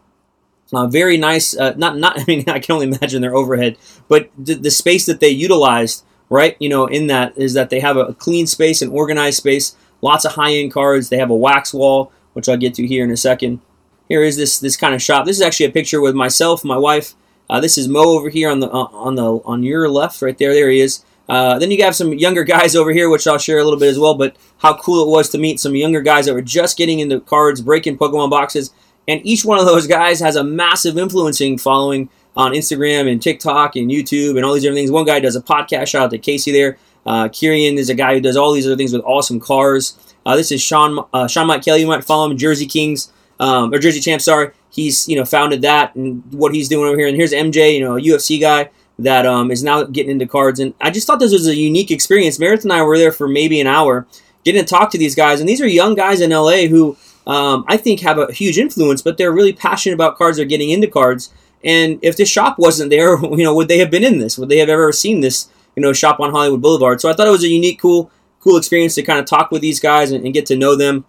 Uh, 0.72 0.86
very 0.86 1.16
nice. 1.16 1.56
Uh, 1.56 1.74
not 1.76 1.96
not. 1.96 2.18
I 2.20 2.24
mean, 2.26 2.44
I 2.48 2.58
can 2.58 2.74
only 2.74 2.86
imagine 2.86 3.22
their 3.22 3.34
overhead, 3.34 3.76
but 4.08 4.30
the, 4.38 4.54
the 4.54 4.70
space 4.70 5.06
that 5.06 5.20
they 5.20 5.30
utilized 5.30 6.04
right? 6.30 6.56
You 6.58 6.70
know, 6.70 6.86
in 6.86 7.08
that 7.08 7.36
is 7.36 7.52
that 7.52 7.68
they 7.68 7.80
have 7.80 7.98
a 7.98 8.14
clean 8.14 8.46
space, 8.46 8.80
an 8.80 8.88
organized 8.90 9.36
space, 9.36 9.76
lots 10.00 10.24
of 10.24 10.32
high 10.32 10.54
end 10.54 10.72
cards. 10.72 11.10
They 11.10 11.18
have 11.18 11.28
a 11.28 11.36
wax 11.36 11.74
wall, 11.74 12.10
which 12.32 12.48
I'll 12.48 12.56
get 12.56 12.72
to 12.74 12.86
here 12.86 13.04
in 13.04 13.10
a 13.10 13.16
second. 13.16 13.60
Here 14.08 14.22
is 14.22 14.36
this 14.36 14.58
this 14.58 14.76
kind 14.76 14.94
of 14.94 15.02
shop. 15.02 15.26
This 15.26 15.36
is 15.36 15.42
actually 15.42 15.66
a 15.66 15.72
picture 15.72 16.00
with 16.00 16.14
myself, 16.14 16.64
my 16.64 16.78
wife. 16.78 17.14
Uh, 17.50 17.58
this 17.58 17.76
is 17.76 17.88
Mo 17.88 18.00
over 18.00 18.28
here 18.28 18.48
on 18.48 18.60
the 18.60 18.70
uh, 18.70 18.88
on 18.92 19.16
the 19.16 19.24
on 19.44 19.64
your 19.64 19.88
left, 19.88 20.22
right 20.22 20.38
there. 20.38 20.54
There 20.54 20.70
he 20.70 20.80
is. 20.80 21.04
Uh, 21.28 21.58
then 21.58 21.72
you 21.72 21.82
have 21.82 21.96
some 21.96 22.12
younger 22.14 22.44
guys 22.44 22.76
over 22.76 22.92
here, 22.92 23.10
which 23.10 23.26
I'll 23.26 23.38
share 23.38 23.58
a 23.58 23.64
little 23.64 23.78
bit 23.78 23.88
as 23.88 23.98
well. 23.98 24.14
But 24.14 24.36
how 24.58 24.76
cool 24.76 25.02
it 25.02 25.10
was 25.10 25.28
to 25.30 25.38
meet 25.38 25.58
some 25.58 25.74
younger 25.74 26.00
guys 26.00 26.26
that 26.26 26.34
were 26.34 26.42
just 26.42 26.78
getting 26.78 27.00
into 27.00 27.18
cards, 27.18 27.60
breaking 27.60 27.98
Pokemon 27.98 28.30
boxes, 28.30 28.72
and 29.08 29.20
each 29.26 29.44
one 29.44 29.58
of 29.58 29.66
those 29.66 29.88
guys 29.88 30.20
has 30.20 30.36
a 30.36 30.44
massive 30.44 30.96
influencing 30.96 31.58
following 31.58 32.08
on 32.36 32.52
Instagram 32.52 33.10
and 33.10 33.20
TikTok 33.20 33.74
and 33.74 33.90
YouTube 33.90 34.36
and 34.36 34.44
all 34.44 34.54
these 34.54 34.62
different 34.62 34.78
things. 34.78 34.92
One 34.92 35.04
guy 35.04 35.18
does 35.18 35.34
a 35.34 35.42
podcast. 35.42 35.88
Shout 35.88 36.04
out 36.04 36.10
to 36.10 36.18
Casey 36.18 36.52
there. 36.52 36.78
Uh, 37.04 37.28
Kieran 37.28 37.78
is 37.78 37.90
a 37.90 37.94
guy 37.94 38.14
who 38.14 38.20
does 38.20 38.36
all 38.36 38.52
these 38.52 38.66
other 38.66 38.76
things 38.76 38.92
with 38.92 39.02
awesome 39.04 39.40
cars. 39.40 39.98
Uh, 40.24 40.36
this 40.36 40.52
is 40.52 40.62
Sean 40.62 41.04
uh, 41.12 41.26
Sean 41.26 41.48
Mike 41.48 41.64
Kelly. 41.64 41.80
You 41.80 41.88
might 41.88 42.04
follow 42.04 42.30
him, 42.30 42.38
Jersey 42.38 42.66
Kings 42.66 43.10
um, 43.40 43.74
or 43.74 43.78
Jersey 43.78 44.00
Champ. 44.00 44.22
Sorry, 44.22 44.52
he's 44.70 45.08
you 45.08 45.16
know 45.16 45.24
founded 45.24 45.62
that 45.62 45.96
and 45.96 46.22
what 46.32 46.54
he's 46.54 46.68
doing 46.68 46.86
over 46.86 46.96
here. 46.96 47.08
And 47.08 47.16
here's 47.16 47.32
MJ, 47.32 47.74
you 47.74 47.84
know, 47.84 47.96
a 47.96 48.00
UFC 48.00 48.40
guy 48.40 48.70
that 49.00 49.26
um, 49.26 49.50
is 49.50 49.64
now 49.64 49.82
getting 49.84 50.12
into 50.12 50.26
cards. 50.26 50.60
And 50.60 50.74
I 50.80 50.90
just 50.90 51.06
thought 51.06 51.18
this 51.18 51.32
was 51.32 51.48
a 51.48 51.56
unique 51.56 51.90
experience. 51.90 52.38
Meredith 52.38 52.64
and 52.64 52.72
I 52.72 52.82
were 52.82 52.98
there 52.98 53.12
for 53.12 53.26
maybe 53.26 53.60
an 53.60 53.66
hour, 53.66 54.06
getting 54.44 54.62
to 54.62 54.68
talk 54.68 54.90
to 54.90 54.98
these 54.98 55.14
guys. 55.14 55.40
And 55.40 55.48
these 55.48 55.60
are 55.60 55.66
young 55.66 55.94
guys 55.94 56.20
in 56.20 56.30
LA 56.30 56.66
who 56.66 56.96
um, 57.26 57.64
I 57.66 57.76
think 57.76 58.00
have 58.00 58.18
a 58.18 58.32
huge 58.32 58.58
influence, 58.58 59.02
but 59.02 59.16
they're 59.16 59.32
really 59.32 59.52
passionate 59.52 59.94
about 59.94 60.16
cards. 60.16 60.36
They're 60.36 60.46
getting 60.46 60.70
into 60.70 60.86
cards. 60.86 61.32
And 61.64 61.98
if 62.02 62.16
this 62.16 62.28
shop 62.28 62.58
wasn't 62.58 62.90
there, 62.90 63.18
you 63.22 63.44
know, 63.44 63.54
would 63.54 63.68
they 63.68 63.78
have 63.78 63.90
been 63.90 64.04
in 64.04 64.18
this? 64.18 64.38
Would 64.38 64.48
they 64.48 64.58
have 64.58 64.68
ever 64.68 64.92
seen 64.92 65.20
this, 65.20 65.48
you 65.76 65.82
know, 65.82 65.92
shop 65.92 66.20
on 66.20 66.30
Hollywood 66.30 66.62
Boulevard? 66.62 67.00
So 67.00 67.10
I 67.10 67.14
thought 67.14 67.26
it 67.26 67.32
was 67.32 67.44
a 67.44 67.48
unique, 67.48 67.80
cool, 67.80 68.10
cool 68.40 68.56
experience 68.56 68.94
to 68.96 69.02
kind 69.02 69.18
of 69.18 69.26
talk 69.26 69.50
with 69.50 69.62
these 69.62 69.80
guys 69.80 70.12
and, 70.12 70.24
and 70.24 70.34
get 70.34 70.46
to 70.46 70.56
know 70.56 70.76
them. 70.76 71.04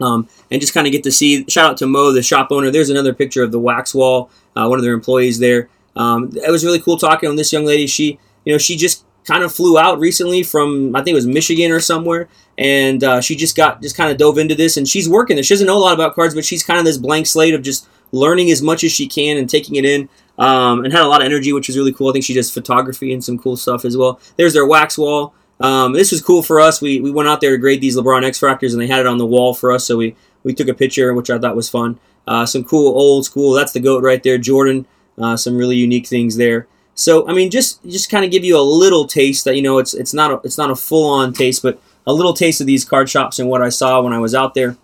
Um, 0.00 0.28
and 0.50 0.60
just 0.60 0.74
kind 0.74 0.86
of 0.86 0.92
get 0.92 1.02
to 1.04 1.12
see. 1.12 1.44
Shout 1.48 1.70
out 1.72 1.76
to 1.78 1.86
Mo, 1.86 2.12
the 2.12 2.22
shop 2.22 2.48
owner. 2.50 2.70
There's 2.70 2.90
another 2.90 3.12
picture 3.12 3.42
of 3.42 3.50
the 3.50 3.58
wax 3.58 3.94
wall, 3.94 4.30
uh, 4.54 4.66
one 4.66 4.78
of 4.78 4.84
their 4.84 4.94
employees 4.94 5.38
there. 5.38 5.68
Um, 5.96 6.30
it 6.34 6.50
was 6.50 6.64
really 6.64 6.80
cool 6.80 6.96
talking 6.96 7.28
to 7.28 7.36
this 7.36 7.52
young 7.52 7.64
lady. 7.64 7.86
She, 7.86 8.18
you 8.44 8.52
know, 8.52 8.58
she 8.58 8.76
just 8.76 9.04
kind 9.24 9.42
of 9.42 9.52
flew 9.52 9.78
out 9.78 9.98
recently 9.98 10.42
from 10.42 10.96
I 10.96 11.00
think 11.00 11.12
it 11.12 11.16
was 11.16 11.26
Michigan 11.26 11.70
or 11.72 11.80
somewhere, 11.80 12.28
and 12.56 13.02
uh, 13.04 13.20
she 13.20 13.36
just 13.36 13.56
got 13.56 13.82
just 13.82 13.96
kind 13.96 14.10
of 14.10 14.16
dove 14.16 14.38
into 14.38 14.54
this, 14.54 14.76
and 14.76 14.88
she's 14.88 15.08
working 15.08 15.36
this. 15.36 15.46
She 15.46 15.54
doesn't 15.54 15.66
know 15.66 15.76
a 15.76 15.80
lot 15.80 15.94
about 15.94 16.14
cards, 16.14 16.34
but 16.34 16.44
she's 16.44 16.62
kind 16.62 16.78
of 16.78 16.84
this 16.84 16.96
blank 16.96 17.26
slate 17.26 17.54
of 17.54 17.62
just 17.62 17.88
learning 18.12 18.50
as 18.50 18.62
much 18.62 18.84
as 18.84 18.92
she 18.92 19.06
can 19.06 19.36
and 19.36 19.50
taking 19.50 19.74
it 19.74 19.84
in. 19.84 20.08
Um, 20.38 20.84
and 20.84 20.92
had 20.92 21.02
a 21.02 21.08
lot 21.08 21.20
of 21.20 21.26
energy, 21.26 21.52
which 21.52 21.68
is 21.68 21.76
really 21.76 21.92
cool. 21.92 22.10
I 22.10 22.12
think 22.12 22.24
she 22.24 22.32
does 22.32 22.48
photography 22.48 23.12
and 23.12 23.24
some 23.24 23.40
cool 23.40 23.56
stuff 23.56 23.84
as 23.84 23.96
well. 23.96 24.20
There's 24.36 24.52
their 24.52 24.66
wax 24.66 24.96
wall. 24.96 25.34
Um, 25.60 25.92
this 25.92 26.12
was 26.12 26.22
cool 26.22 26.42
for 26.42 26.60
us. 26.60 26.80
We, 26.80 27.00
we 27.00 27.10
went 27.10 27.28
out 27.28 27.40
there 27.40 27.50
to 27.50 27.58
grade 27.58 27.80
these 27.80 27.96
LeBron 27.96 28.22
Xfractors, 28.22 28.72
and 28.72 28.80
they 28.80 28.86
had 28.86 29.00
it 29.00 29.06
on 29.06 29.18
the 29.18 29.26
wall 29.26 29.54
for 29.54 29.72
us, 29.72 29.84
so 29.84 29.96
we, 29.96 30.14
we 30.44 30.54
took 30.54 30.68
a 30.68 30.74
picture, 30.74 31.12
which 31.14 31.30
I 31.30 31.38
thought 31.38 31.56
was 31.56 31.68
fun. 31.68 31.98
Uh, 32.26 32.44
some 32.46 32.62
cool 32.62 32.88
old 32.88 33.24
school. 33.24 33.52
That's 33.52 33.72
the 33.72 33.80
goat 33.80 34.02
right 34.02 34.22
there, 34.22 34.38
Jordan. 34.38 34.86
Uh, 35.16 35.36
some 35.36 35.56
really 35.56 35.76
unique 35.76 36.06
things 36.06 36.36
there. 36.36 36.68
So 36.94 37.28
I 37.28 37.32
mean, 37.32 37.50
just 37.50 37.82
just 37.84 38.10
kind 38.10 38.24
of 38.24 38.30
give 38.30 38.44
you 38.44 38.58
a 38.58 38.60
little 38.60 39.06
taste 39.06 39.44
that 39.44 39.54
you 39.54 39.62
know 39.62 39.78
it's 39.78 39.94
it's 39.94 40.12
not 40.12 40.32
a, 40.32 40.40
it's 40.44 40.58
not 40.58 40.70
a 40.70 40.74
full 40.76 41.08
on 41.08 41.32
taste, 41.32 41.62
but 41.62 41.80
a 42.06 42.12
little 42.12 42.34
taste 42.34 42.60
of 42.60 42.66
these 42.66 42.84
card 42.84 43.08
shops 43.08 43.38
and 43.38 43.48
what 43.48 43.62
I 43.62 43.68
saw 43.68 44.02
when 44.02 44.12
I 44.12 44.18
was 44.18 44.34
out 44.34 44.54
there. 44.54 44.76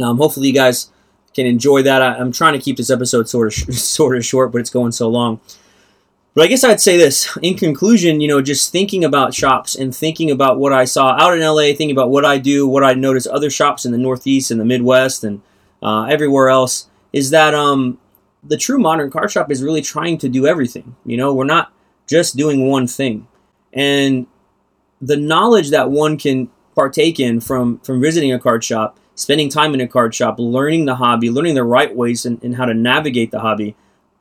Um, 0.00 0.18
hopefully, 0.18 0.48
you 0.48 0.52
guys 0.52 0.90
can 1.34 1.46
enjoy 1.46 1.82
that. 1.82 2.02
I, 2.02 2.18
am 2.18 2.32
trying 2.32 2.54
to 2.54 2.58
keep 2.58 2.76
this 2.76 2.90
episode 2.90 3.28
sort 3.28 3.46
of 3.46 3.74
sort 3.74 4.16
of 4.16 4.24
short, 4.24 4.50
but 4.50 4.60
it's 4.60 4.70
going 4.70 4.92
so 4.92 5.08
long. 5.08 5.40
But 6.34 6.44
I 6.44 6.46
guess 6.46 6.62
I'd 6.62 6.80
say 6.80 6.96
this 6.96 7.36
in 7.42 7.56
conclusion, 7.56 8.20
you 8.20 8.28
know, 8.28 8.40
just 8.40 8.70
thinking 8.70 9.04
about 9.04 9.34
shops 9.34 9.74
and 9.74 9.94
thinking 9.94 10.30
about 10.30 10.58
what 10.58 10.72
I 10.72 10.84
saw 10.84 11.16
out 11.18 11.34
in 11.34 11.40
LA, 11.40 11.74
thinking 11.74 11.90
about 11.90 12.10
what 12.10 12.24
I 12.24 12.38
do, 12.38 12.66
what 12.66 12.84
I 12.84 12.94
notice 12.94 13.26
other 13.26 13.50
shops 13.50 13.84
in 13.84 13.92
the 13.92 13.98
Northeast 13.98 14.50
and 14.50 14.60
the 14.60 14.64
Midwest 14.64 15.24
and 15.24 15.42
uh, 15.82 16.04
everywhere 16.04 16.48
else, 16.48 16.88
is 17.12 17.30
that 17.30 17.54
um, 17.54 17.98
the 18.44 18.56
true 18.56 18.78
modern 18.78 19.10
card 19.10 19.30
shop 19.30 19.50
is 19.50 19.62
really 19.62 19.82
trying 19.82 20.18
to 20.18 20.28
do 20.28 20.46
everything. 20.46 20.96
You 21.04 21.16
know, 21.16 21.34
we're 21.34 21.44
not 21.44 21.72
just 22.06 22.36
doing 22.36 22.68
one 22.68 22.86
thing. 22.86 23.26
And 23.72 24.26
the 25.00 25.16
knowledge 25.16 25.70
that 25.70 25.90
one 25.90 26.16
can 26.16 26.50
partake 26.74 27.18
in 27.18 27.40
from 27.40 27.78
from 27.80 28.00
visiting 28.00 28.32
a 28.32 28.38
card 28.38 28.64
shop, 28.64 28.98
spending 29.14 29.48
time 29.48 29.74
in 29.74 29.80
a 29.80 29.88
card 29.88 30.14
shop, 30.14 30.36
learning 30.38 30.84
the 30.84 30.96
hobby, 30.96 31.30
learning 31.30 31.54
the 31.54 31.64
right 31.64 31.94
ways 31.94 32.24
and, 32.24 32.42
and 32.42 32.56
how 32.56 32.64
to 32.64 32.74
navigate 32.74 33.30
the 33.30 33.40
hobby, 33.40 33.74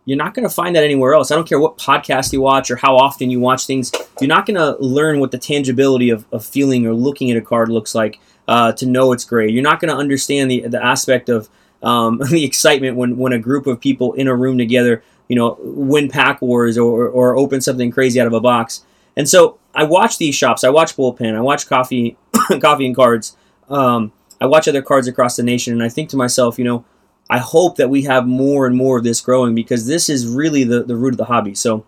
you're 0.08 0.18
not 0.18 0.34
going 0.34 0.48
to 0.48 0.54
find 0.54 0.74
that 0.74 0.86
anywhere 0.86 1.14
else. 1.14 1.32
I 1.32 1.36
don't 1.36 1.48
care 1.48 1.60
what 1.60 1.78
podcast 1.78 2.32
you 2.32 2.40
watch 2.40 2.72
or 2.72 2.78
how 2.78 2.96
often 2.96 3.30
you 3.30 3.42
watch 3.42 3.68
things. 3.68 3.92
You're 4.22 4.30
not 4.30 4.46
going 4.46 4.56
to 4.56 4.78
learn 4.82 5.20
what 5.20 5.32
the 5.32 5.38
tangibility 5.38 6.10
of, 6.10 6.26
of 6.32 6.46
feeling 6.46 6.88
or 6.88 6.94
looking 6.94 7.30
at 7.30 7.36
a 7.36 7.42
card 7.42 7.68
looks 7.68 7.94
like 7.94 8.18
uh, 8.48 8.72
to 8.72 8.86
know 8.86 9.12
it's 9.12 9.26
great. 9.26 9.52
You're 9.52 9.64
not 9.64 9.82
going 9.82 9.94
to 9.94 9.98
understand 9.98 10.50
the, 10.50 10.62
the 10.62 10.82
aspect 10.82 11.28
of 11.28 11.50
um, 11.84 12.20
the 12.32 12.46
excitement 12.46 12.96
when, 12.96 13.18
when 13.18 13.34
a 13.34 13.38
group 13.38 13.68
of 13.68 13.82
people 13.82 14.14
in 14.14 14.30
a 14.30 14.36
room 14.36 14.58
together, 14.58 15.04
you 15.28 15.36
know, 15.36 15.58
win 15.60 16.08
pack 16.08 16.42
wars 16.42 16.78
or, 16.78 17.10
or 17.10 17.36
open 17.36 17.60
something 17.60 17.92
crazy 17.92 18.18
out 18.22 18.28
of 18.28 18.34
a 18.34 18.40
box. 18.40 18.86
And 19.18 19.28
so 19.28 19.60
I 19.76 19.84
watch 19.84 20.20
these 20.20 20.36
shops. 20.36 20.64
I 20.64 20.70
watch 20.70 20.96
Bullpen. 20.96 21.36
I 21.36 21.42
watch 21.42 21.68
Coffee, 21.68 22.16
Coffee 22.62 22.86
and 22.86 22.96
Cards. 22.96 23.36
Um, 23.68 24.14
I 24.40 24.46
watch 24.46 24.70
other 24.70 24.82
cards 24.82 25.10
across 25.10 25.36
the 25.36 25.44
nation, 25.44 25.74
and 25.74 25.84
I 25.84 25.90
think 25.90 26.10
to 26.12 26.16
myself, 26.16 26.58
you 26.58 26.64
know, 26.64 26.86
I 27.30 27.40
hope 27.40 27.76
that 27.78 27.90
we 27.90 28.04
have 28.04 28.28
more 28.28 28.66
and 28.66 28.76
more 28.76 28.98
of 28.98 29.04
this 29.04 29.22
growing 29.22 29.54
because 29.54 29.86
this 29.86 30.10
is 30.10 30.28
really 30.28 30.64
the, 30.64 30.84
the 30.84 30.96
root 30.96 31.14
of 31.14 31.18
the 31.18 31.26
hobby. 31.26 31.56
So, 31.56 31.86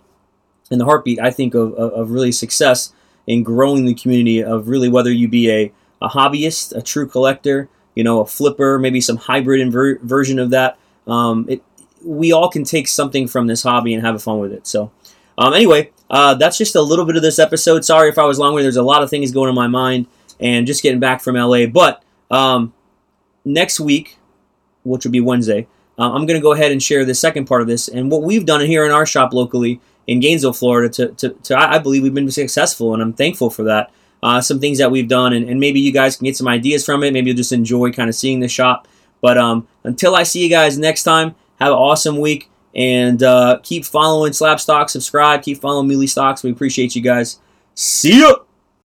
in 0.69 0.77
the 0.77 0.85
heartbeat, 0.85 1.19
I 1.19 1.31
think 1.31 1.55
of, 1.55 1.73
of, 1.73 1.93
of 1.93 2.11
really 2.11 2.31
success 2.31 2.93
in 3.25 3.43
growing 3.43 3.85
the 3.85 3.93
community 3.93 4.43
of 4.43 4.67
really 4.67 4.89
whether 4.89 5.11
you 5.11 5.27
be 5.27 5.49
a, 5.49 5.71
a 6.01 6.09
hobbyist, 6.09 6.75
a 6.75 6.81
true 6.81 7.07
collector, 7.07 7.69
you 7.95 8.03
know, 8.03 8.19
a 8.21 8.25
flipper, 8.25 8.77
maybe 8.77 9.01
some 9.01 9.17
hybrid 9.17 9.65
inver- 9.65 9.99
version 10.01 10.39
of 10.39 10.51
that. 10.51 10.77
Um, 11.07 11.45
it, 11.49 11.63
we 12.03 12.31
all 12.31 12.49
can 12.49 12.63
take 12.63 12.87
something 12.87 13.27
from 13.27 13.47
this 13.47 13.63
hobby 13.63 13.93
and 13.93 14.05
have 14.05 14.21
fun 14.21 14.39
with 14.39 14.53
it. 14.53 14.67
So, 14.67 14.91
um, 15.37 15.53
anyway, 15.53 15.91
uh, 16.09 16.35
that's 16.35 16.57
just 16.57 16.75
a 16.75 16.81
little 16.81 17.05
bit 17.05 17.15
of 17.15 17.21
this 17.21 17.39
episode. 17.39 17.85
Sorry 17.85 18.09
if 18.09 18.17
I 18.17 18.25
was 18.25 18.39
long 18.39 18.55
There's 18.55 18.75
a 18.75 18.83
lot 18.83 19.03
of 19.03 19.09
things 19.09 19.31
going 19.31 19.49
in 19.49 19.55
my 19.55 19.67
mind 19.67 20.07
and 20.39 20.67
just 20.67 20.83
getting 20.83 20.99
back 20.99 21.21
from 21.21 21.35
LA. 21.35 21.65
But 21.65 22.03
um, 22.29 22.73
next 23.45 23.79
week, 23.79 24.18
which 24.89 25.05
will 25.05 25.11
be 25.11 25.21
Wednesday, 25.21 25.67
uh, 25.97 26.11
I'm 26.11 26.25
going 26.25 26.39
to 26.39 26.43
go 26.43 26.53
ahead 26.53 26.71
and 26.71 26.81
share 26.81 27.05
the 27.05 27.15
second 27.15 27.45
part 27.45 27.61
of 27.61 27.67
this 27.67 27.87
and 27.87 28.11
what 28.11 28.23
we've 28.23 28.45
done 28.45 28.61
here 28.61 28.85
in 28.85 28.91
our 28.91 29.05
shop 29.05 29.33
locally 29.33 29.79
in 30.07 30.19
Gainesville, 30.19 30.53
Florida. 30.53 30.89
To, 30.89 31.07
to, 31.15 31.29
to 31.29 31.57
I 31.57 31.79
believe 31.79 32.03
we've 32.03 32.13
been 32.13 32.31
successful, 32.31 32.93
and 32.93 33.01
I'm 33.01 33.13
thankful 33.13 33.49
for 33.49 33.63
that 33.63 33.91
uh, 34.21 34.41
some 34.41 34.59
things 34.59 34.77
that 34.79 34.91
we've 34.91 35.07
done, 35.07 35.33
and, 35.33 35.49
and, 35.49 35.59
maybe 35.59 35.79
you 35.79 35.91
guys 35.91 36.17
can 36.17 36.25
get 36.25 36.35
some 36.35 36.47
ideas 36.47 36.85
from 36.85 37.03
it. 37.03 37.13
Maybe 37.13 37.27
you'll 37.27 37.37
just 37.37 37.53
enjoy 37.53 37.91
kind 37.91 38.09
of 38.09 38.15
seeing 38.15 38.39
the 38.39 38.47
shop. 38.47 38.87
But 39.21 39.37
um, 39.37 39.67
until 39.83 40.15
I 40.15 40.23
see 40.23 40.43
you 40.43 40.49
guys 40.49 40.77
next 40.77 41.03
time, 41.03 41.35
have 41.59 41.71
an 41.71 41.77
awesome 41.77 42.17
week 42.17 42.49
and 42.75 43.21
uh, 43.23 43.59
keep 43.63 43.85
following 43.85 44.31
Slabstox. 44.31 44.91
Subscribe, 44.91 45.41
keep 45.41 45.59
following 45.59 45.87
Mealy 45.87 46.07
Stocks. 46.07 46.43
We 46.43 46.51
appreciate 46.51 46.95
you 46.95 47.01
guys. 47.01 47.39
See 47.75 48.21
ya. 48.21 48.48